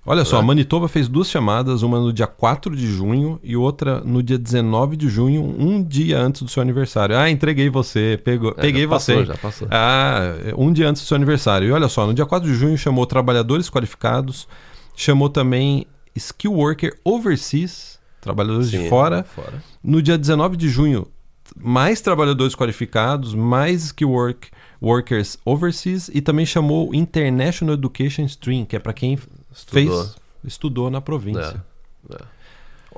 [0.07, 0.25] Olha É.
[0.25, 4.23] só, a Manitoba fez duas chamadas, uma no dia 4 de junho e outra no
[4.23, 7.17] dia 19 de junho, um dia antes do seu aniversário.
[7.17, 9.25] Ah, entreguei você, pegou, É, peguei já passou, você.
[9.27, 9.69] já passou.
[9.71, 11.69] Ah, um dia antes do seu aniversário.
[11.69, 14.49] E olha só, no dia 4 de junho chamou trabalhadores qualificados,
[14.97, 15.87] chamou também
[16.17, 19.23] skill worker overseas, trabalhadores de Sim, fora.
[19.25, 19.62] fora.
[19.85, 21.07] No dia 19 de junho,
[21.57, 24.49] mais trabalhadores qualificados, mais skill work,
[24.83, 29.19] workers overseas e também chamou International Education Stream, que é para quem
[29.53, 30.03] Estudou.
[30.05, 31.63] fez estudou na província.
[32.11, 32.19] É, é.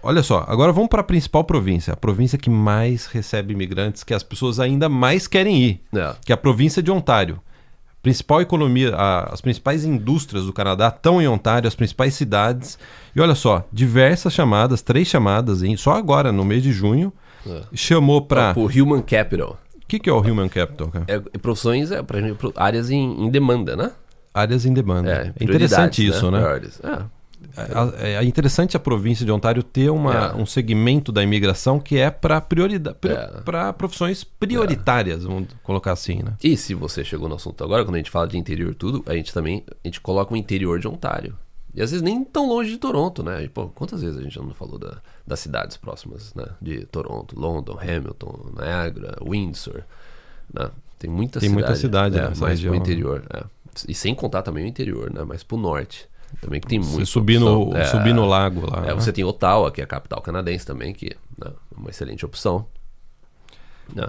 [0.02, 4.14] Olha só, agora vamos para a principal província, a província que mais recebe imigrantes, que
[4.14, 6.14] as pessoas ainda mais querem ir, É.
[6.24, 7.40] que é a província de Ontário.
[8.02, 12.78] Principal economia, a- as principais indústrias do Canadá estão em Ontário, as principais cidades.
[13.14, 17.12] E olha só, diversas chamadas, três chamadas, em, só agora, no mês de junho,
[17.46, 17.62] É.
[17.74, 18.54] chamou para.
[18.54, 19.58] Por Human Capital.
[19.82, 20.88] O que, que é o Human Capital?
[20.88, 21.04] Cara?
[21.08, 22.18] É, profissões, é, pra
[22.56, 23.90] áreas em, em demanda, né?
[24.32, 25.10] Áreas em demanda.
[25.10, 26.40] É, É, interessante prioridades, isso, né?
[26.40, 26.80] Priorities.
[26.84, 27.20] É.
[27.98, 30.34] É, é interessante a província de Ontário ter uma, É.
[30.34, 33.40] um segmento da imigração que é para prioridade, É.
[33.44, 36.34] para profissões prioritárias, vamos colocar assim, né?
[36.44, 39.14] E se você chegou no assunto agora, quando a gente fala de interior tudo, a
[39.14, 41.36] gente também a gente coloca o interior de Ontário.
[41.74, 43.44] E às vezes nem tão longe de Toronto, né?
[43.44, 46.44] E, pô, quantas vezes a gente não falou da, das cidades próximas, né?
[46.60, 49.82] De Toronto, London, Hamilton, Niagara, Windsor,
[50.52, 50.68] né?
[50.98, 51.64] Tem muita Tem cidade.
[51.66, 52.76] muita cidade é, nessa mais pro né?
[52.76, 53.44] interior, é.
[53.88, 55.24] E sem contar também o interior, né?
[55.24, 56.08] Mais pro norte.
[56.40, 57.06] Também que tem muito.
[57.06, 58.84] subir no, subir no lago lá.
[58.84, 58.94] É, né?
[58.94, 62.66] você tem Ottawa, que é a capital canadense também, que né, é uma excelente opção.
[63.92, 64.06] Né?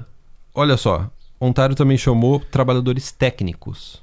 [0.54, 4.02] Olha só, Ontário também chamou trabalhadores técnicos.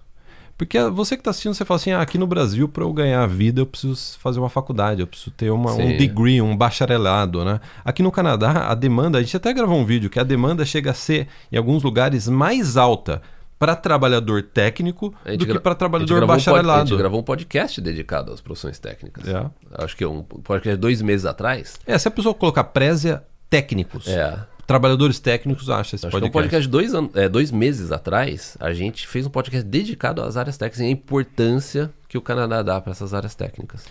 [0.56, 3.22] Porque você que está assistindo, você fala assim: ah, aqui no Brasil, para eu ganhar
[3.22, 7.44] a vida, eu preciso fazer uma faculdade, eu preciso ter uma, um degree, um bacharelado,
[7.44, 7.60] né?
[7.84, 10.90] Aqui no Canadá, a demanda, a gente até gravou um vídeo que a demanda chega
[10.90, 13.22] a ser, em alguns lugares, mais alta
[13.58, 16.88] para trabalhador técnico do que para trabalhador gravou um a bacharelado.
[16.88, 19.26] gente gravou um podcast dedicado às profissões técnicas.
[19.28, 19.50] É.
[19.74, 21.78] Acho que é um podcast dois meses atrás.
[21.86, 24.38] É, se a pessoa colocar présia técnicos, É.
[24.66, 26.68] trabalhadores técnicos, acha esse Acho que é um podcast.
[26.68, 28.56] podcast dois, é, dois meses atrás.
[28.60, 32.62] A gente fez um podcast dedicado às áreas técnicas e a importância que o Canadá
[32.62, 33.84] dá para essas áreas técnicas.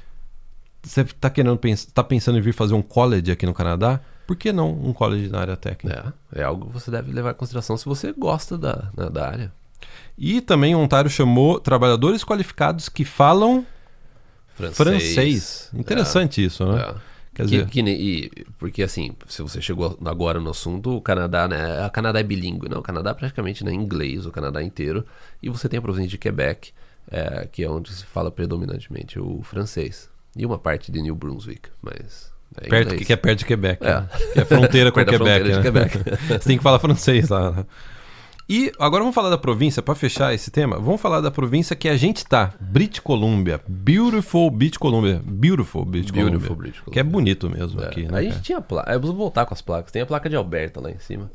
[0.84, 4.00] Você está querendo pens tá pensando em vir fazer um college aqui no Canadá?
[4.28, 6.14] Por que não um college na área técnica?
[6.36, 9.28] É, é algo que você deve levar em consideração se você gosta da, né, da
[9.28, 9.52] área.
[10.18, 13.66] E também Ontário chamou trabalhadores qualificados que falam
[14.56, 15.70] francês.
[15.74, 16.82] Interessante isso, né?
[16.82, 16.94] É.
[17.36, 21.48] Quer Que- dizer, que e- porque assim, se você chegou agora no assunto, o Canadá,
[21.48, 21.86] né?
[21.86, 22.76] O Canadá é bilíngue, né?
[22.76, 25.06] O Canadá praticamente né, inglês, o Canadá inteiro.
[25.42, 26.72] E você tem a província de Quebec,
[27.12, 30.10] é, que é onde se fala predominantemente o francês.
[30.36, 32.32] E uma parte de New Brunswick, mas.
[32.62, 33.86] É perto, que é perto de Quebec.
[33.86, 33.94] É.
[34.02, 34.08] né?
[34.34, 35.16] Que é fronteira com Quebec.
[35.18, 35.62] fronteira né?
[35.62, 35.98] Quebec.
[36.28, 37.52] Você tem que falar francês lá.
[37.52, 37.66] né?
[38.50, 41.90] E agora vamos falar da província, para fechar esse tema, vamos falar da província que
[41.90, 43.60] a gente tá, British Columbia.
[43.68, 45.22] Beautiful British Columbia.
[45.26, 46.56] Beautiful British Beautiful Columbia.
[46.56, 46.94] British Columbia.
[46.94, 47.86] Que é bonito mesmo É.
[47.88, 48.08] aqui, né?
[48.08, 48.24] a cara?
[48.24, 48.92] gente tinha placa.
[48.94, 49.92] Eu preciso voltar com as placas.
[49.92, 51.30] Tem a placa de Alberta lá em cima.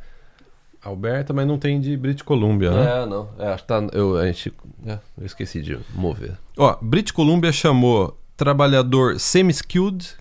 [0.83, 3.03] Alberta, mas não tem de British Columbia, né?
[3.03, 3.29] É, não.
[3.39, 3.87] É, acho que tá.
[3.93, 4.53] Eu, a gente,
[4.87, 6.33] é, eu esqueci de mover.
[6.57, 10.17] Ó, British Columbia chamou trabalhador semi-skilled, se-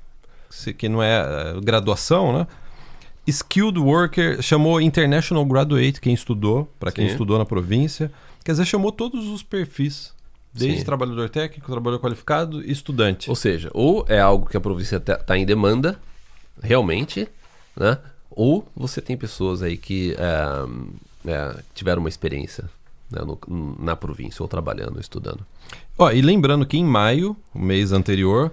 [0.78, 2.48] que não é eh, graduação, né?
[3.28, 8.12] Skilled worker, chamou international graduate, quem estudou, para quem estudou na província.
[8.44, 10.14] Quer dizer, chamou todos os perfis.
[10.54, 10.86] Desde Sim.
[10.86, 13.30] trabalhador técnico, trabalhador qualificado e estudante.
[13.30, 15.98] Ou seja, ou é algo que a província está em demanda,
[16.62, 17.28] realmente,
[17.76, 17.98] né?
[18.30, 22.66] Ou você tem pessoas aí que é, é, tiveram uma experiência
[23.10, 25.46] né, no- na província, ou trabalhando, ou estudando.
[25.98, 28.52] Ó, e lembrando que em maio, o mês anterior,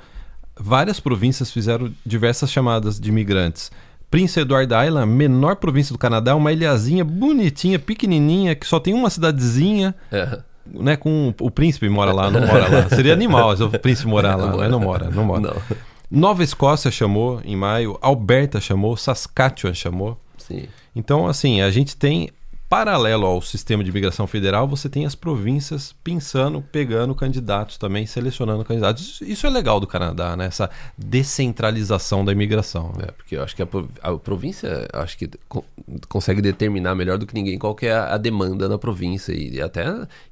[0.59, 3.71] várias províncias fizeram diversas chamadas de imigrantes.
[4.11, 9.11] Prince Edward Island, menor província do Canadá, uma ilhazinha bonitinha, pequenininha, que só tem uma
[9.11, 12.89] cidadezinha, É, né, com o príncipe mora lá, não mora lá.
[12.89, 15.41] Seria animal se o príncipe morar lá, mas não mora, não mora.
[15.41, 15.79] Não.
[16.11, 20.19] Nova Escócia chamou em maio, Alberta chamou, Saskatchewan chamou.
[20.39, 20.67] Sim.
[20.97, 22.31] Então, assim, a gente tem,
[22.69, 28.65] paralelo ao sistema de imigração federal, você tem as províncias pensando, pegando candidatos também, selecionando
[28.65, 29.21] candidatos.
[29.23, 30.47] Isso, é legal do Canadá, né?
[30.47, 32.93] Essa descentralização da imigração.
[32.97, 33.07] né?
[33.09, 33.69] É, porque eu acho que a,
[34.03, 35.65] a província acho que co-
[36.09, 39.61] consegue determinar melhor do que ninguém qual que é a, a demanda na província e
[39.63, 39.85] até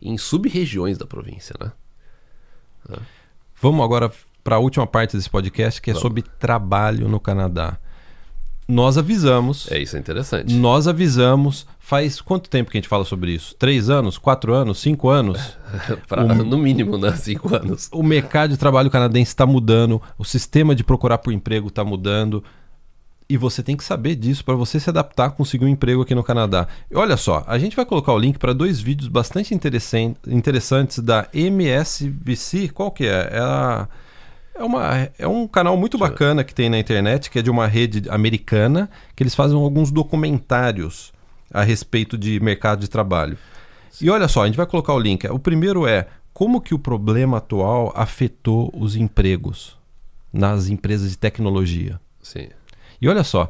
[0.03, 1.72] em sub-regiões da província, né?
[3.61, 4.12] Vamos agora
[4.44, 6.03] para a última parte desse podcast, que é Vamos.
[6.03, 7.79] sobre trabalho no Canadá.
[8.68, 9.70] Nós avisamos.
[9.70, 10.53] É, isso é interessante.
[10.55, 11.66] Nós avisamos.
[11.87, 13.55] Faz quanto tempo que a gente fala sobre isso?
[13.55, 14.18] Três anos?
[14.18, 14.81] Quatro anos?
[14.81, 15.57] Cinco anos?
[16.09, 17.14] pra, o, no mínimo, né?
[17.14, 17.88] Cinco anos.
[17.92, 22.42] O mercado de trabalho canadense está mudando, o sistema de procurar por emprego está mudando.
[23.29, 26.25] E você tem que saber disso para você se adaptar, conseguir um emprego aqui no
[26.25, 26.66] Canadá.
[26.90, 31.29] E olha só, a gente vai colocar o link para dois vídeos bastante interessantes da
[31.33, 32.70] MSBC.
[32.70, 33.29] Qual que é?
[33.31, 33.88] É, a,
[34.57, 37.68] é, uma, é um canal muito bacana que tem na internet, que é de uma
[37.68, 41.14] rede americana, que eles fazem alguns documentários
[41.52, 43.38] a respeito de mercado de trabalho.
[44.00, 45.26] E olha só, a gente vai colocar o link.
[45.28, 49.76] O primeiro é como que o problema atual afetou os empregos
[50.32, 51.98] nas empresas de tecnologia.
[52.22, 52.48] Sim.
[53.00, 53.48] E olha só,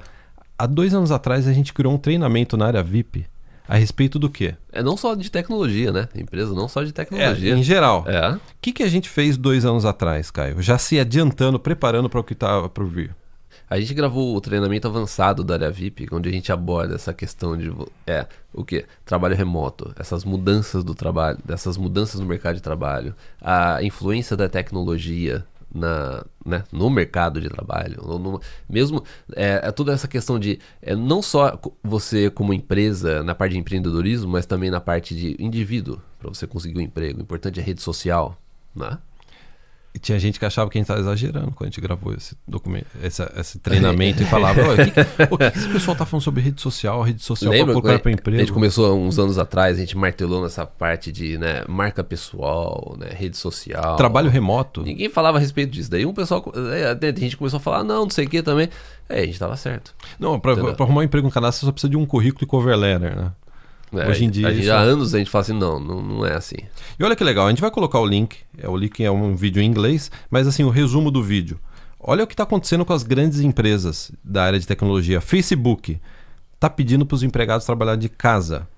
[0.57, 3.27] há dois anos atrás a gente criou um treinamento na área VIP
[3.69, 4.55] a respeito do quê?
[4.73, 6.09] É não só de tecnologia, né?
[6.15, 7.53] Empresa não só de tecnologia.
[7.53, 8.05] É, em geral.
[8.07, 8.35] É.
[8.35, 10.63] O que, que a gente fez dois anos atrás, Caio?
[10.63, 13.15] Já se adiantando, preparando para o que estava por vir.
[13.69, 17.57] A gente gravou o treinamento avançado da área VIP, onde a gente aborda essa questão
[17.57, 17.73] de
[18.07, 23.15] é o que trabalho remoto, essas mudanças do trabalho, dessas mudanças no mercado de trabalho,
[23.41, 28.03] a influência da tecnologia na, né, no mercado de trabalho.
[28.03, 29.03] No, no, mesmo
[29.35, 33.59] é, é, toda essa questão de é, não só você como empresa na parte de
[33.59, 37.19] empreendedorismo, mas também na parte de indivíduo, para você conseguir um emprego.
[37.19, 38.41] O importante é rede social.
[38.75, 38.99] Né?
[39.99, 42.87] Tinha gente que achava que a gente estava exagerando quando a gente gravou esse documento,
[43.03, 46.61] esse, esse treinamento e falava: o que, o que esse pessoal está falando sobre rede
[46.61, 48.37] social, rede social para procurar para emprego?
[48.37, 52.97] A gente começou uns anos atrás, a gente martelou nessa parte de né, marca pessoal,
[52.99, 53.97] né, rede social.
[53.97, 54.83] Trabalho remoto.
[54.83, 55.91] Ninguém falava a respeito disso.
[55.91, 58.69] Daí um pessoal, é, a gente começou a falar: não, não sei o que também.
[59.09, 59.95] É, a gente estava certo.
[60.19, 62.77] Não, para arrumar um emprego no Canadá você só precisa de um currículo e cover
[62.77, 63.33] letter, né?
[63.93, 64.53] É, Hoje em dia.
[64.53, 66.57] Gente, há anos a gente fala assim, não, não, não é assim.
[66.99, 68.37] E olha que legal, a gente vai colocar o link.
[68.59, 71.59] É, o link é um vídeo em inglês, mas assim, o resumo do vídeo.
[71.99, 75.21] Olha o que está acontecendo com as grandes empresas da área de tecnologia.
[75.21, 76.01] Facebook
[76.55, 78.69] está pedindo para os empregados trabalhar de casa.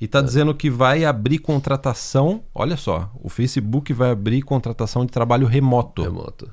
[0.00, 0.22] E está é.
[0.22, 2.42] dizendo que vai abrir contratação.
[2.54, 6.02] Olha só, o Facebook vai abrir contratação de trabalho remoto.
[6.02, 6.50] Remoto.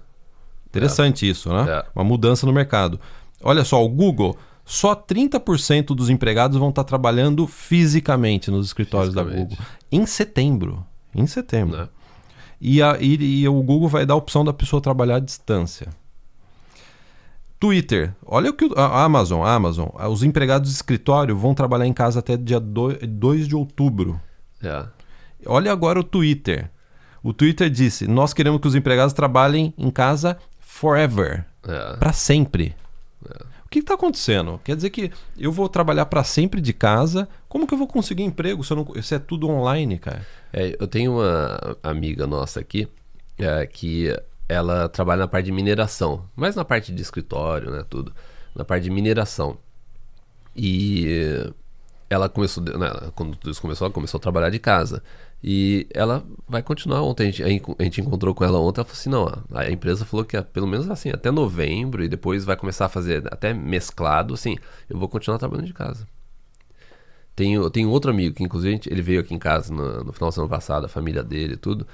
[0.68, 1.30] Interessante é.
[1.30, 1.66] isso, né?
[1.68, 1.86] É.
[1.96, 3.00] Uma mudança no mercado.
[3.42, 4.38] Olha só, o Google
[4.70, 9.56] só 30% dos empregados vão estar trabalhando fisicamente nos escritórios fisicamente.
[9.56, 9.58] da Google.
[9.92, 10.86] Em setembro.
[11.14, 11.76] Em setembro.
[11.76, 11.90] Né?
[12.62, 15.88] E, a, e, e, o Google vai dar a opção da pessoa trabalhar à distância.
[17.60, 18.14] Twitter.
[18.24, 22.20] Olha o que a Amazon, a Amazon, os empregados de escritório vão trabalhar em casa
[22.20, 24.22] até dia 2 de outubro.
[24.62, 24.86] É.
[25.48, 26.70] Olha agora o Twitter.
[27.24, 31.44] O Twitter disse: Nós queremos que os empregados trabalhem em casa forever.
[31.68, 31.98] É.
[31.98, 32.76] Para sempre.
[33.28, 33.59] É.
[33.70, 34.60] O que está acontecendo?
[34.64, 37.30] Quer dizer que eu vou trabalhar para sempre de casa?
[37.48, 40.26] Como que eu vou conseguir emprego se, não, se é tudo online, cara?
[40.52, 42.88] É, eu tenho uma amiga nossa aqui
[43.38, 44.12] é, que
[44.48, 48.12] ela trabalha na parte de mineração, mas na parte de escritório, né, tudo,
[48.56, 49.60] na parte de mineração.
[50.56, 51.54] E
[52.10, 55.04] ela começou, né, quando isso começou, ela começou a trabalhar de casa.
[55.44, 57.30] E ela vai continuar ontem.
[57.30, 58.82] A gente, a gente encontrou com ela ontem.
[58.82, 62.44] Ela falou assim: não, a empresa falou que pelo menos assim, até novembro, e depois
[62.44, 64.34] vai começar a fazer até mesclado.
[64.34, 64.58] Assim,
[64.90, 66.08] eu vou continuar trabalhando de casa.
[67.36, 70.42] Tenho, tenho outro amigo que, inclusive, ele veio aqui em casa no, no final do
[70.42, 71.88] ano passado, a família dele e tudo.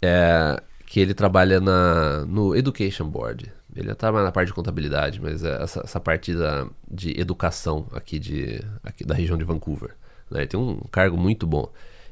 [0.00, 3.52] É, que ele trabalha na, no Education Board.
[3.78, 8.18] Ele trabalha na parte de contabilidade, mas é essa, essa parte da, de educação aqui,
[8.18, 9.94] de, aqui da região de Vancouver.
[10.28, 10.40] Né?
[10.40, 11.70] Ele tem um cargo muito bom.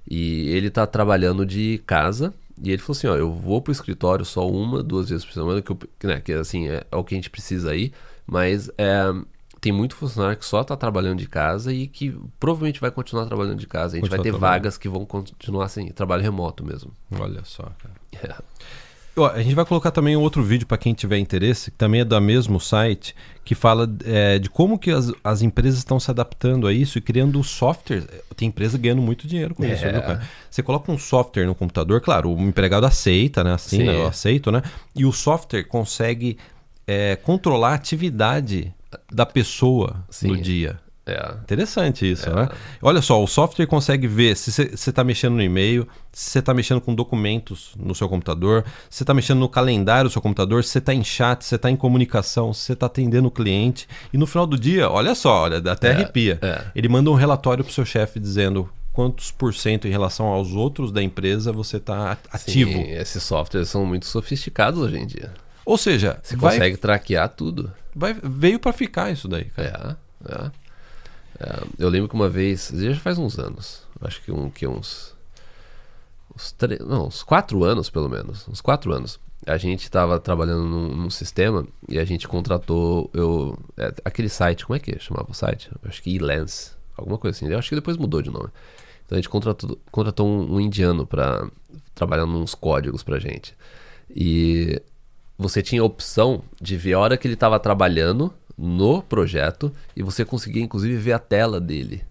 [0.09, 2.33] E ele tá trabalhando de casa.
[2.62, 5.61] E ele falou assim: ó, eu vou pro escritório só uma, duas vezes por semana,
[5.61, 7.92] que, eu, né, que assim, é, é, o que a gente precisa aí.
[8.24, 9.12] Mas é,
[9.61, 13.59] tem muito funcionário que só tá trabalhando de casa e que provavelmente vai continuar trabalhando
[13.59, 13.96] de casa.
[13.96, 16.92] A gente vai ter vagas que vão continuar assim, trabalho remoto mesmo.
[17.18, 17.94] Olha só, cara.
[18.22, 18.35] É.
[19.16, 22.05] A gente vai colocar também um outro vídeo para quem tiver interesse, que também é
[22.05, 26.66] do mesmo site, que fala é, de como que as, as empresas estão se adaptando
[26.66, 28.07] a isso e criando softwares.
[28.37, 29.72] Tem empresa ganhando muito dinheiro com é.
[29.72, 30.22] isso, viu, cara?
[30.50, 33.55] Você coloca um software no computador, claro, o empregado aceita, né?
[33.55, 33.94] Assim, né?
[33.94, 34.62] eu aceito, né?
[34.94, 36.37] E o software consegue
[36.87, 38.72] é, controlar a atividade
[39.11, 40.29] da pessoa Sim.
[40.29, 40.79] no dia.
[41.07, 41.35] É.
[41.42, 42.35] Interessante isso, é.
[42.35, 42.49] né?
[42.83, 46.53] Olha só, o software consegue ver se você está mexendo no e-mail, se você está
[46.53, 50.64] mexendo com documentos no seu computador, se você está mexendo no calendário do seu computador,
[50.64, 53.31] se você está em chat, se você está em comunicação, se você está atendendo o
[53.31, 53.88] cliente.
[54.12, 55.92] E no final do dia, olha só, olha, até é.
[55.92, 56.40] arrepia.
[56.42, 56.64] É.
[56.75, 60.53] Ele manda um relatório para o seu chefe dizendo quantos por cento em relação aos
[60.55, 62.73] outros da empresa você está ativo.
[62.73, 65.33] Sim, esses softwares são muito sofisticados hoje em dia.
[65.64, 67.72] Ou seja, você vai, consegue traquear tudo.
[67.95, 69.99] Vai, veio para ficar isso daí, cara.
[70.28, 70.66] É, é.
[71.39, 75.14] É, eu lembro que uma vez, já faz uns anos, acho que, um, que uns
[76.34, 78.47] uns, tre- não, uns quatro anos, pelo menos.
[78.49, 79.18] Uns quatro anos.
[79.47, 84.64] A gente estava trabalhando num, num sistema e a gente contratou eu, é, aquele site,
[84.66, 85.70] como é que chamava o site?
[85.84, 87.47] Acho que Elance, alguma coisa assim.
[87.51, 88.49] Eu acho que depois mudou de nome.
[89.05, 91.49] Então a gente contratou, contratou um, um indiano para
[91.95, 93.55] trabalhar nos códigos pra gente.
[94.11, 94.80] E
[95.39, 100.02] você tinha a opção de ver a hora que ele estava trabalhando no projeto e
[100.02, 102.02] você conseguia inclusive ver a tela dele.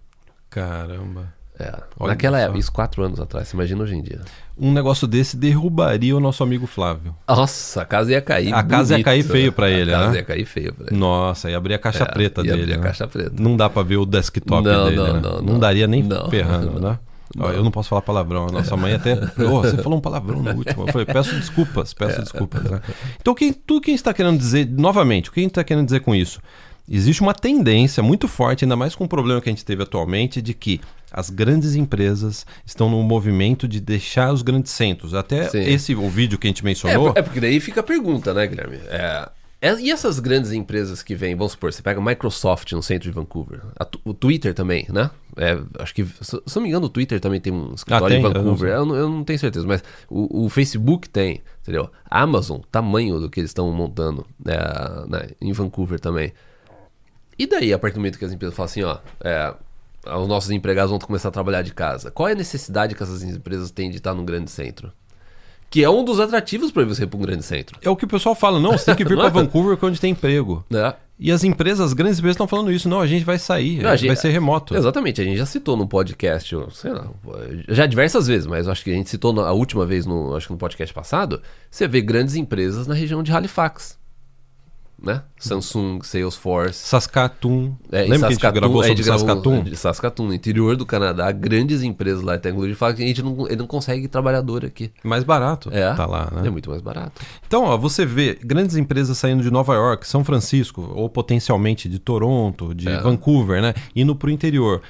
[0.50, 1.34] Caramba.
[1.58, 4.20] É, Olha naquela época, isso quatro anos atrás, você imagina hoje em dia.
[4.58, 7.16] Um negócio desse derrubaria o nosso amigo Flávio.
[7.26, 8.52] Nossa, a casa ia cair.
[8.52, 10.16] A casa ia bonito, cair feio pra ele, A casa né?
[10.18, 10.96] ia cair feio pra ele.
[10.98, 12.62] Nossa, ia abrir a caixa É, preta ia dele.
[12.64, 12.82] abrir a né?
[12.82, 13.32] caixa preta.
[13.38, 14.96] Não dá pra ver o desktop Não, dele.
[14.96, 15.20] não, né?
[15.22, 15.58] não, não.
[15.58, 16.28] daria nem Não.
[16.28, 16.98] ferrando, né?
[17.38, 18.46] Ó, eu não posso falar palavrão.
[18.48, 19.14] A nossa mãe até.
[19.14, 20.84] Ô, você falou um palavrão no último.
[20.86, 22.62] Eu falei, peço desculpas, peço desculpas.
[22.64, 22.80] né?
[23.20, 26.00] Então, quem, tudo quem está querendo dizer, novamente, o que a gente está querendo dizer
[26.00, 26.40] com isso?
[26.88, 30.40] Existe uma tendência muito forte, ainda mais com o problema que a gente teve atualmente,
[30.40, 30.80] de que
[31.12, 35.12] as grandes empresas estão no movimento de deixar os grandes centros.
[35.12, 35.58] Até Sim.
[35.60, 37.12] esse o vídeo que a gente É, mencionou.
[37.16, 38.76] é porque daí fica a pergunta, né, Guilherme?
[38.88, 39.28] É, é-
[39.62, 43.14] e essas grandes empresas que vêm, vamos supor, você pega a Microsoft no centro de
[43.14, 45.10] Vancouver, a o Twitter também, né?
[45.36, 48.18] É, acho que, se se não me engano, o Twitter também tem um escritório tem?
[48.18, 48.72] em Vancouver.
[48.72, 51.90] Eu não, eu não tenho certeza, mas o, o Facebook tem, entendeu?
[52.04, 54.54] A Amazon, tamanho do que eles estão montando né,
[55.08, 56.32] né, em Vancouver também.
[57.38, 59.54] E daí, a partir do momento que as empresas falam assim, ó, é,
[60.14, 62.10] os nossos empregados vão começar a trabalhar de casa.
[62.10, 64.92] Qual é a necessidade que essas empresas têm de estar num grande centro?
[65.68, 67.78] Que é um dos atrativos para você ir para um grande centro.
[67.82, 69.30] É o que o pessoal fala, não, você tem que vir para é?
[69.30, 70.64] Vancouver que é onde tem emprego.
[70.70, 70.94] Né?
[71.18, 72.88] E as empresas, as grandes empresas estão falando isso.
[72.88, 74.76] Não, a gente vai sair, Não, a gente- vai ser remoto.
[74.76, 77.08] Exatamente, a gente já citou no podcast, sei lá,
[77.68, 80.46] já diversas vezes, mas acho que a gente citou na- a última vez no, acho
[80.46, 81.40] que no podcast passado,
[81.70, 83.98] você vê grandes empresas na região de Halifax,
[85.02, 85.22] né?
[85.38, 87.74] Samsung, Salesforce, Saskatoon.
[87.92, 89.62] É, em Lembra que a gente Saskatoon, gravou a sobre gente Saskatoon?
[89.64, 93.22] de Saskatoon, no interior do Canadá, grandes empresas lá de tecnologia falam que a gente
[93.22, 94.90] não, ele não consegue trabalhador aqui.
[95.04, 95.68] Mais barato.
[95.72, 96.46] É, Tá lá, né?
[96.46, 97.20] é muito mais barato.
[97.46, 101.98] Então, ó, você vê grandes empresas saindo de Nova York, São Francisco, ou potencialmente de
[101.98, 103.00] Toronto, de É.
[103.00, 103.74] Vancouver, né?
[103.94, 104.80] Indo pro interior.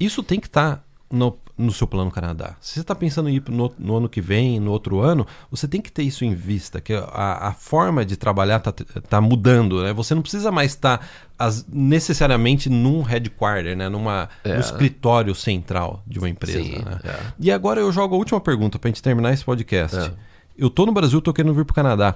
[0.00, 2.56] Isso tem que estar no, no seu plano Canadá.
[2.60, 5.66] Se você está pensando em ir no, no ano que vem, no outro ano, você
[5.68, 8.72] tem que ter isso em vista, que a, a forma de trabalhar tá,
[9.08, 9.92] tá mudando, né?
[9.92, 11.06] Você não precisa mais estar
[11.38, 13.88] as- necessariamente num headquarter, né?
[13.88, 14.54] Numa, É.
[14.54, 16.98] no escritório central de uma empresa, Sim, né?
[17.04, 17.16] é.
[17.38, 19.96] E agora eu jogo a última pergunta pra gente terminar esse podcast.
[19.96, 20.12] É.
[20.58, 22.14] Eu tô no Brasil, tô querendo vir pro Canadá.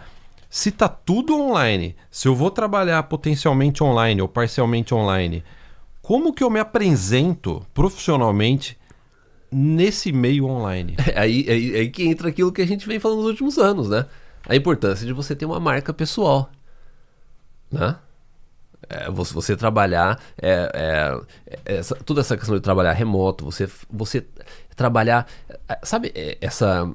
[0.49, 5.43] Se tá tudo online, se eu vou trabalhar potencialmente online ou parcialmente online,
[6.01, 8.79] como que eu me apresento profissionalmente
[9.51, 10.97] nesse meio online?
[11.15, 13.89] É aí, aí, aí que entra aquilo que a gente vem falando nos últimos anos,
[13.89, 14.07] né?
[14.49, 16.51] A importância de você ter uma marca pessoal,
[17.71, 17.97] né?
[18.89, 23.69] É, você, você trabalhar, é, é, é, essa- toda essa questão de trabalhar remoto, você,
[23.91, 24.25] você
[24.77, 25.27] trabalhar,
[25.69, 26.89] é, sabe, é, essa,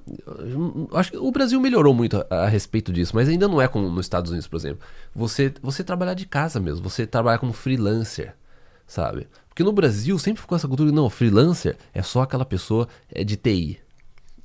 [0.94, 3.90] acho que o Brasil melhorou muito a, a respeito disso, mas ainda não é como
[3.90, 4.80] nos Estados Unidos, por exemplo.
[5.16, 8.36] Você, você trabalhar de casa mesmo, você trabalhar como freelancer,
[8.88, 9.28] sabe?
[9.52, 13.22] Porque no Brasil sempre ficou essa cultura de, não, freelancer é só aquela pessoa é,
[13.22, 13.80] de TI,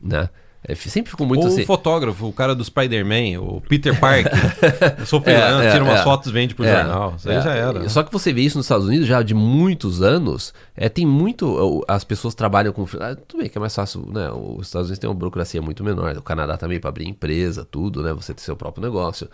[0.00, 0.28] né?
[0.68, 1.62] É, sempre ficou muito ou assim.
[1.62, 4.32] o fotógrafo, o cara do Spider-Man, o Peter Parker.
[4.98, 6.02] eu sou freelance, É, é, tira umas é.
[6.02, 7.14] fotos, vende pro É, jornal.
[7.16, 7.40] Isso aí é.
[7.40, 7.88] já era.
[7.88, 10.52] Só que você vê isso nos Estados Unidos já de muitos anos.
[10.76, 11.84] É, tem muito.
[11.86, 12.84] As pessoas trabalham com.
[12.98, 14.28] ah, tudo bem que é mais fácil, né?
[14.32, 16.16] Os Estados Unidos tem uma burocracia muito menor.
[16.16, 18.12] O Canadá também para abrir empresa, tudo, né?
[18.12, 19.28] Você ter seu próprio negócio.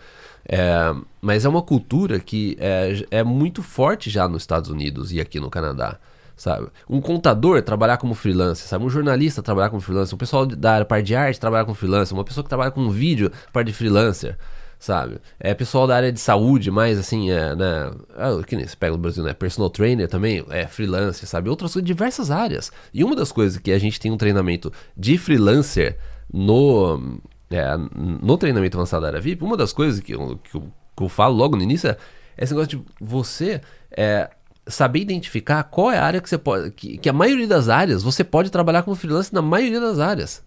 [1.19, 2.55] Mas é uma cultura que
[3.09, 5.97] é muito forte já nos Estados Unidos e aqui no Canadá.
[6.35, 6.67] Sabe?
[6.89, 8.83] Um contador trabalhar como freelancer, sabe?
[8.83, 12.17] Um jornalista trabalhar como freelancer, um pessoal da área parte de arte trabalhar como freelancer,
[12.17, 14.37] uma pessoa que trabalha com vídeo, parte de freelancer
[14.83, 15.21] sabe?
[15.39, 17.89] É pessoal da área de saúde, mais assim, é, né?
[18.17, 19.33] ah, que nem se pega no Brasil, né?
[19.33, 21.49] Personal trainer também, é freelancer, sabe?
[21.49, 22.69] Outras coisas, diversas áreas.
[22.93, 25.97] E uma das coisas que a gente tem um treinamento de freelancer
[26.31, 27.17] no,
[27.49, 27.77] é,
[28.21, 30.63] no treinamento avançado da área VIP, uma das coisas que eu, que eu,
[30.97, 31.97] que eu falo logo no início é
[32.37, 34.29] esse negócio de você é,
[34.67, 36.71] saber identificar qual é a área que você pode.
[36.71, 40.43] Que, que a maioria das áreas você pode trabalhar como freelancer na maioria das áreas.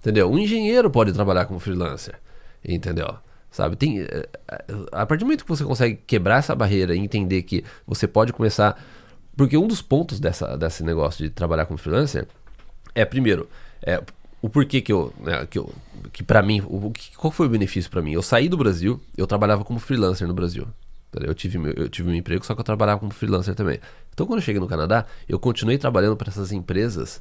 [0.00, 0.30] Entendeu?
[0.30, 2.14] Um engenheiro pode trabalhar como freelancer.
[2.66, 3.14] Entendeu?
[3.50, 3.76] Sabe?
[3.76, 7.42] Tem, eh, eh, a partir do momento que você consegue quebrar essa barreira e entender
[7.42, 8.78] que você pode começar.
[9.36, 12.26] Porque um dos pontos dessa, desse negócio de trabalhar como freelancer
[12.94, 13.48] é, primeiro,
[13.82, 14.02] é,
[14.42, 15.12] o porquê que eu.
[15.20, 15.72] Né, que, eu
[16.12, 18.12] que para mim, o, que- qual foi o benefício para mim?
[18.12, 20.66] Eu saí do Brasil, eu trabalhava como freelancer no Brasil.
[21.22, 23.78] Eu tive, eu tive um emprego, só que eu trabalhava como freelancer também.
[24.12, 27.20] Então, quando eu cheguei no Canadá, eu continuei trabalhando para essas empresas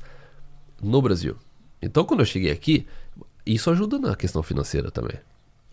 [0.82, 1.36] no Brasil.
[1.82, 2.86] Então, quando eu cheguei aqui,
[3.46, 5.18] isso ajuda na questão financeira também.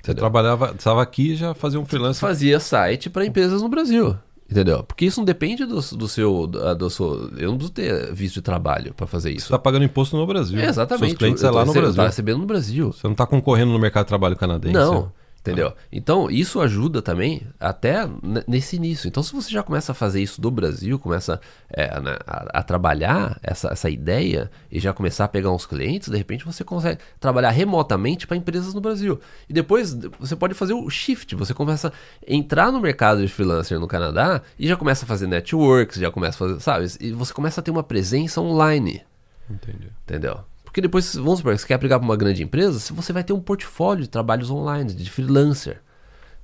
[0.02, 0.20] Você entendeu?
[0.20, 2.18] trabalhava, estava aqui e já fazia um freelance.
[2.18, 4.16] Fazia site para empresas no Brasil.
[4.50, 4.82] Entendeu?
[4.82, 6.46] Porque isso não depende do, do seu.
[6.46, 7.30] Do, seu.
[7.38, 9.46] Eu não preciso ter visto de trabalho para fazer Você isso.
[9.46, 10.58] está pagando imposto no Brasil.
[10.58, 11.10] É, exatamente.
[11.10, 11.94] Seus clientes é lá no Brasil.
[11.94, 12.92] Tá recebendo no Brasil.
[12.92, 14.74] Você não está concorrendo no mercado de trabalho canadense.
[14.74, 15.74] Não, entendeu?
[15.90, 18.08] Então, isso ajuda também até
[18.46, 19.08] nesse início.
[19.08, 22.62] Então, se você já começa a fazer isso do Brasil, começa é, né, a, a
[22.62, 27.00] trabalhar essa, essa ideia e já começar a pegar uns clientes, de repente você consegue
[27.18, 29.18] trabalhar remotamente para empresas no Brasil.
[29.48, 31.92] E depois você pode fazer o shift, você começa a
[32.26, 36.36] entrar no mercado de freelancer no Canadá e já começa a fazer networks, já começa
[36.36, 36.86] a fazer, sabe?
[37.00, 39.02] E você começa a ter uma presença online.
[39.48, 39.90] Entendi.
[40.04, 40.44] Entendeu?
[40.70, 43.32] Porque depois, vamos supor, você quer aplicar para uma grande empresa, se você vai ter
[43.32, 45.82] um portfólio de trabalhos online, de freelancer.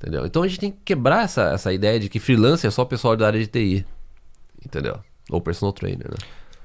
[0.00, 0.26] Entendeu?
[0.26, 2.86] Então a gente tem que quebrar essa, essa ideia de que freelancer é só o
[2.86, 3.86] pessoal da área de TI.
[4.64, 4.98] Entendeu?
[5.30, 6.16] Ou personal trainer, né?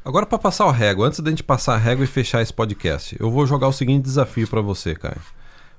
[0.04, 3.16] Agora, para passar o régua, antes da gente passar a régua e fechar esse podcast,
[3.20, 5.22] eu vou jogar o seguinte desafio para você, Caio.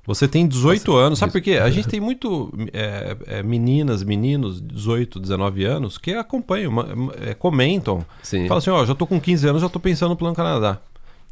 [0.07, 1.59] Você tem 18 anos, sabe por quê?
[1.59, 6.73] A gente tem muito é, é, meninas, meninos, 18, 19 anos, que acompanham,
[7.21, 8.05] é, comentam.
[8.23, 8.47] Sim.
[8.47, 10.81] Falam assim: ó, já tô com 15 anos, já tô pensando no Plano Canadá.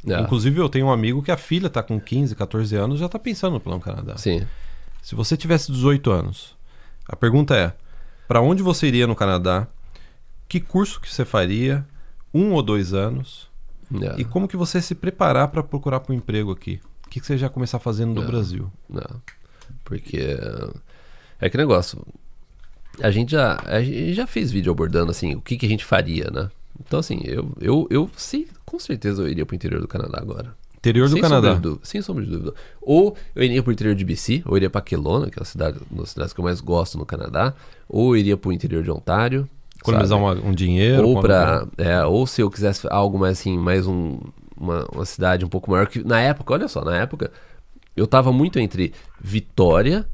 [0.07, 0.19] É.
[0.19, 3.19] Inclusive, eu tenho um amigo que a filha tá com 15, 14 anos, já tá
[3.19, 4.17] pensando no Plano Canadá.
[4.17, 4.45] Sim.
[5.01, 6.55] Se você tivesse 18 anos,
[7.07, 7.73] a pergunta é:
[8.27, 9.67] para onde você iria no Canadá?
[10.47, 11.85] Que curso que você faria?
[12.33, 13.49] Um ou dois anos?
[14.01, 14.21] É.
[14.21, 16.79] E como que você se preparar para procurar por um emprego aqui?
[17.05, 18.25] O que, que você já começar fazendo no É.
[18.25, 18.71] Brasil?
[18.89, 19.21] Não.
[19.83, 20.37] Porque
[21.39, 22.05] é que negócio.
[23.01, 25.83] A gente já, a gente já fez vídeo abordando assim o que, que a gente
[25.85, 26.49] faria, né?
[26.85, 30.53] Então assim, eu, eu, eu sei, com certeza eu iria pro interior do Canadá agora.
[30.77, 31.49] Interior do sem Canadá.
[31.49, 32.53] Sombra dúvida, sem sombra de dúvida.
[32.81, 35.77] Ou eu iria pro interior de BC, ou iria pra Kelowna, que é a cidade,
[35.91, 37.53] uma das cidades que eu mais gosto no Canadá,
[37.87, 39.47] ou eu iria pro interior de Ontário.
[39.79, 41.07] Economizar uma- um dinheiro.
[41.07, 44.19] ou para é, ou se eu quisesse algo mais assim mais um
[44.55, 47.31] uma, uma cidade um pouco maior que na época olha só na época
[47.97, 50.07] eu tava muito entre Vitória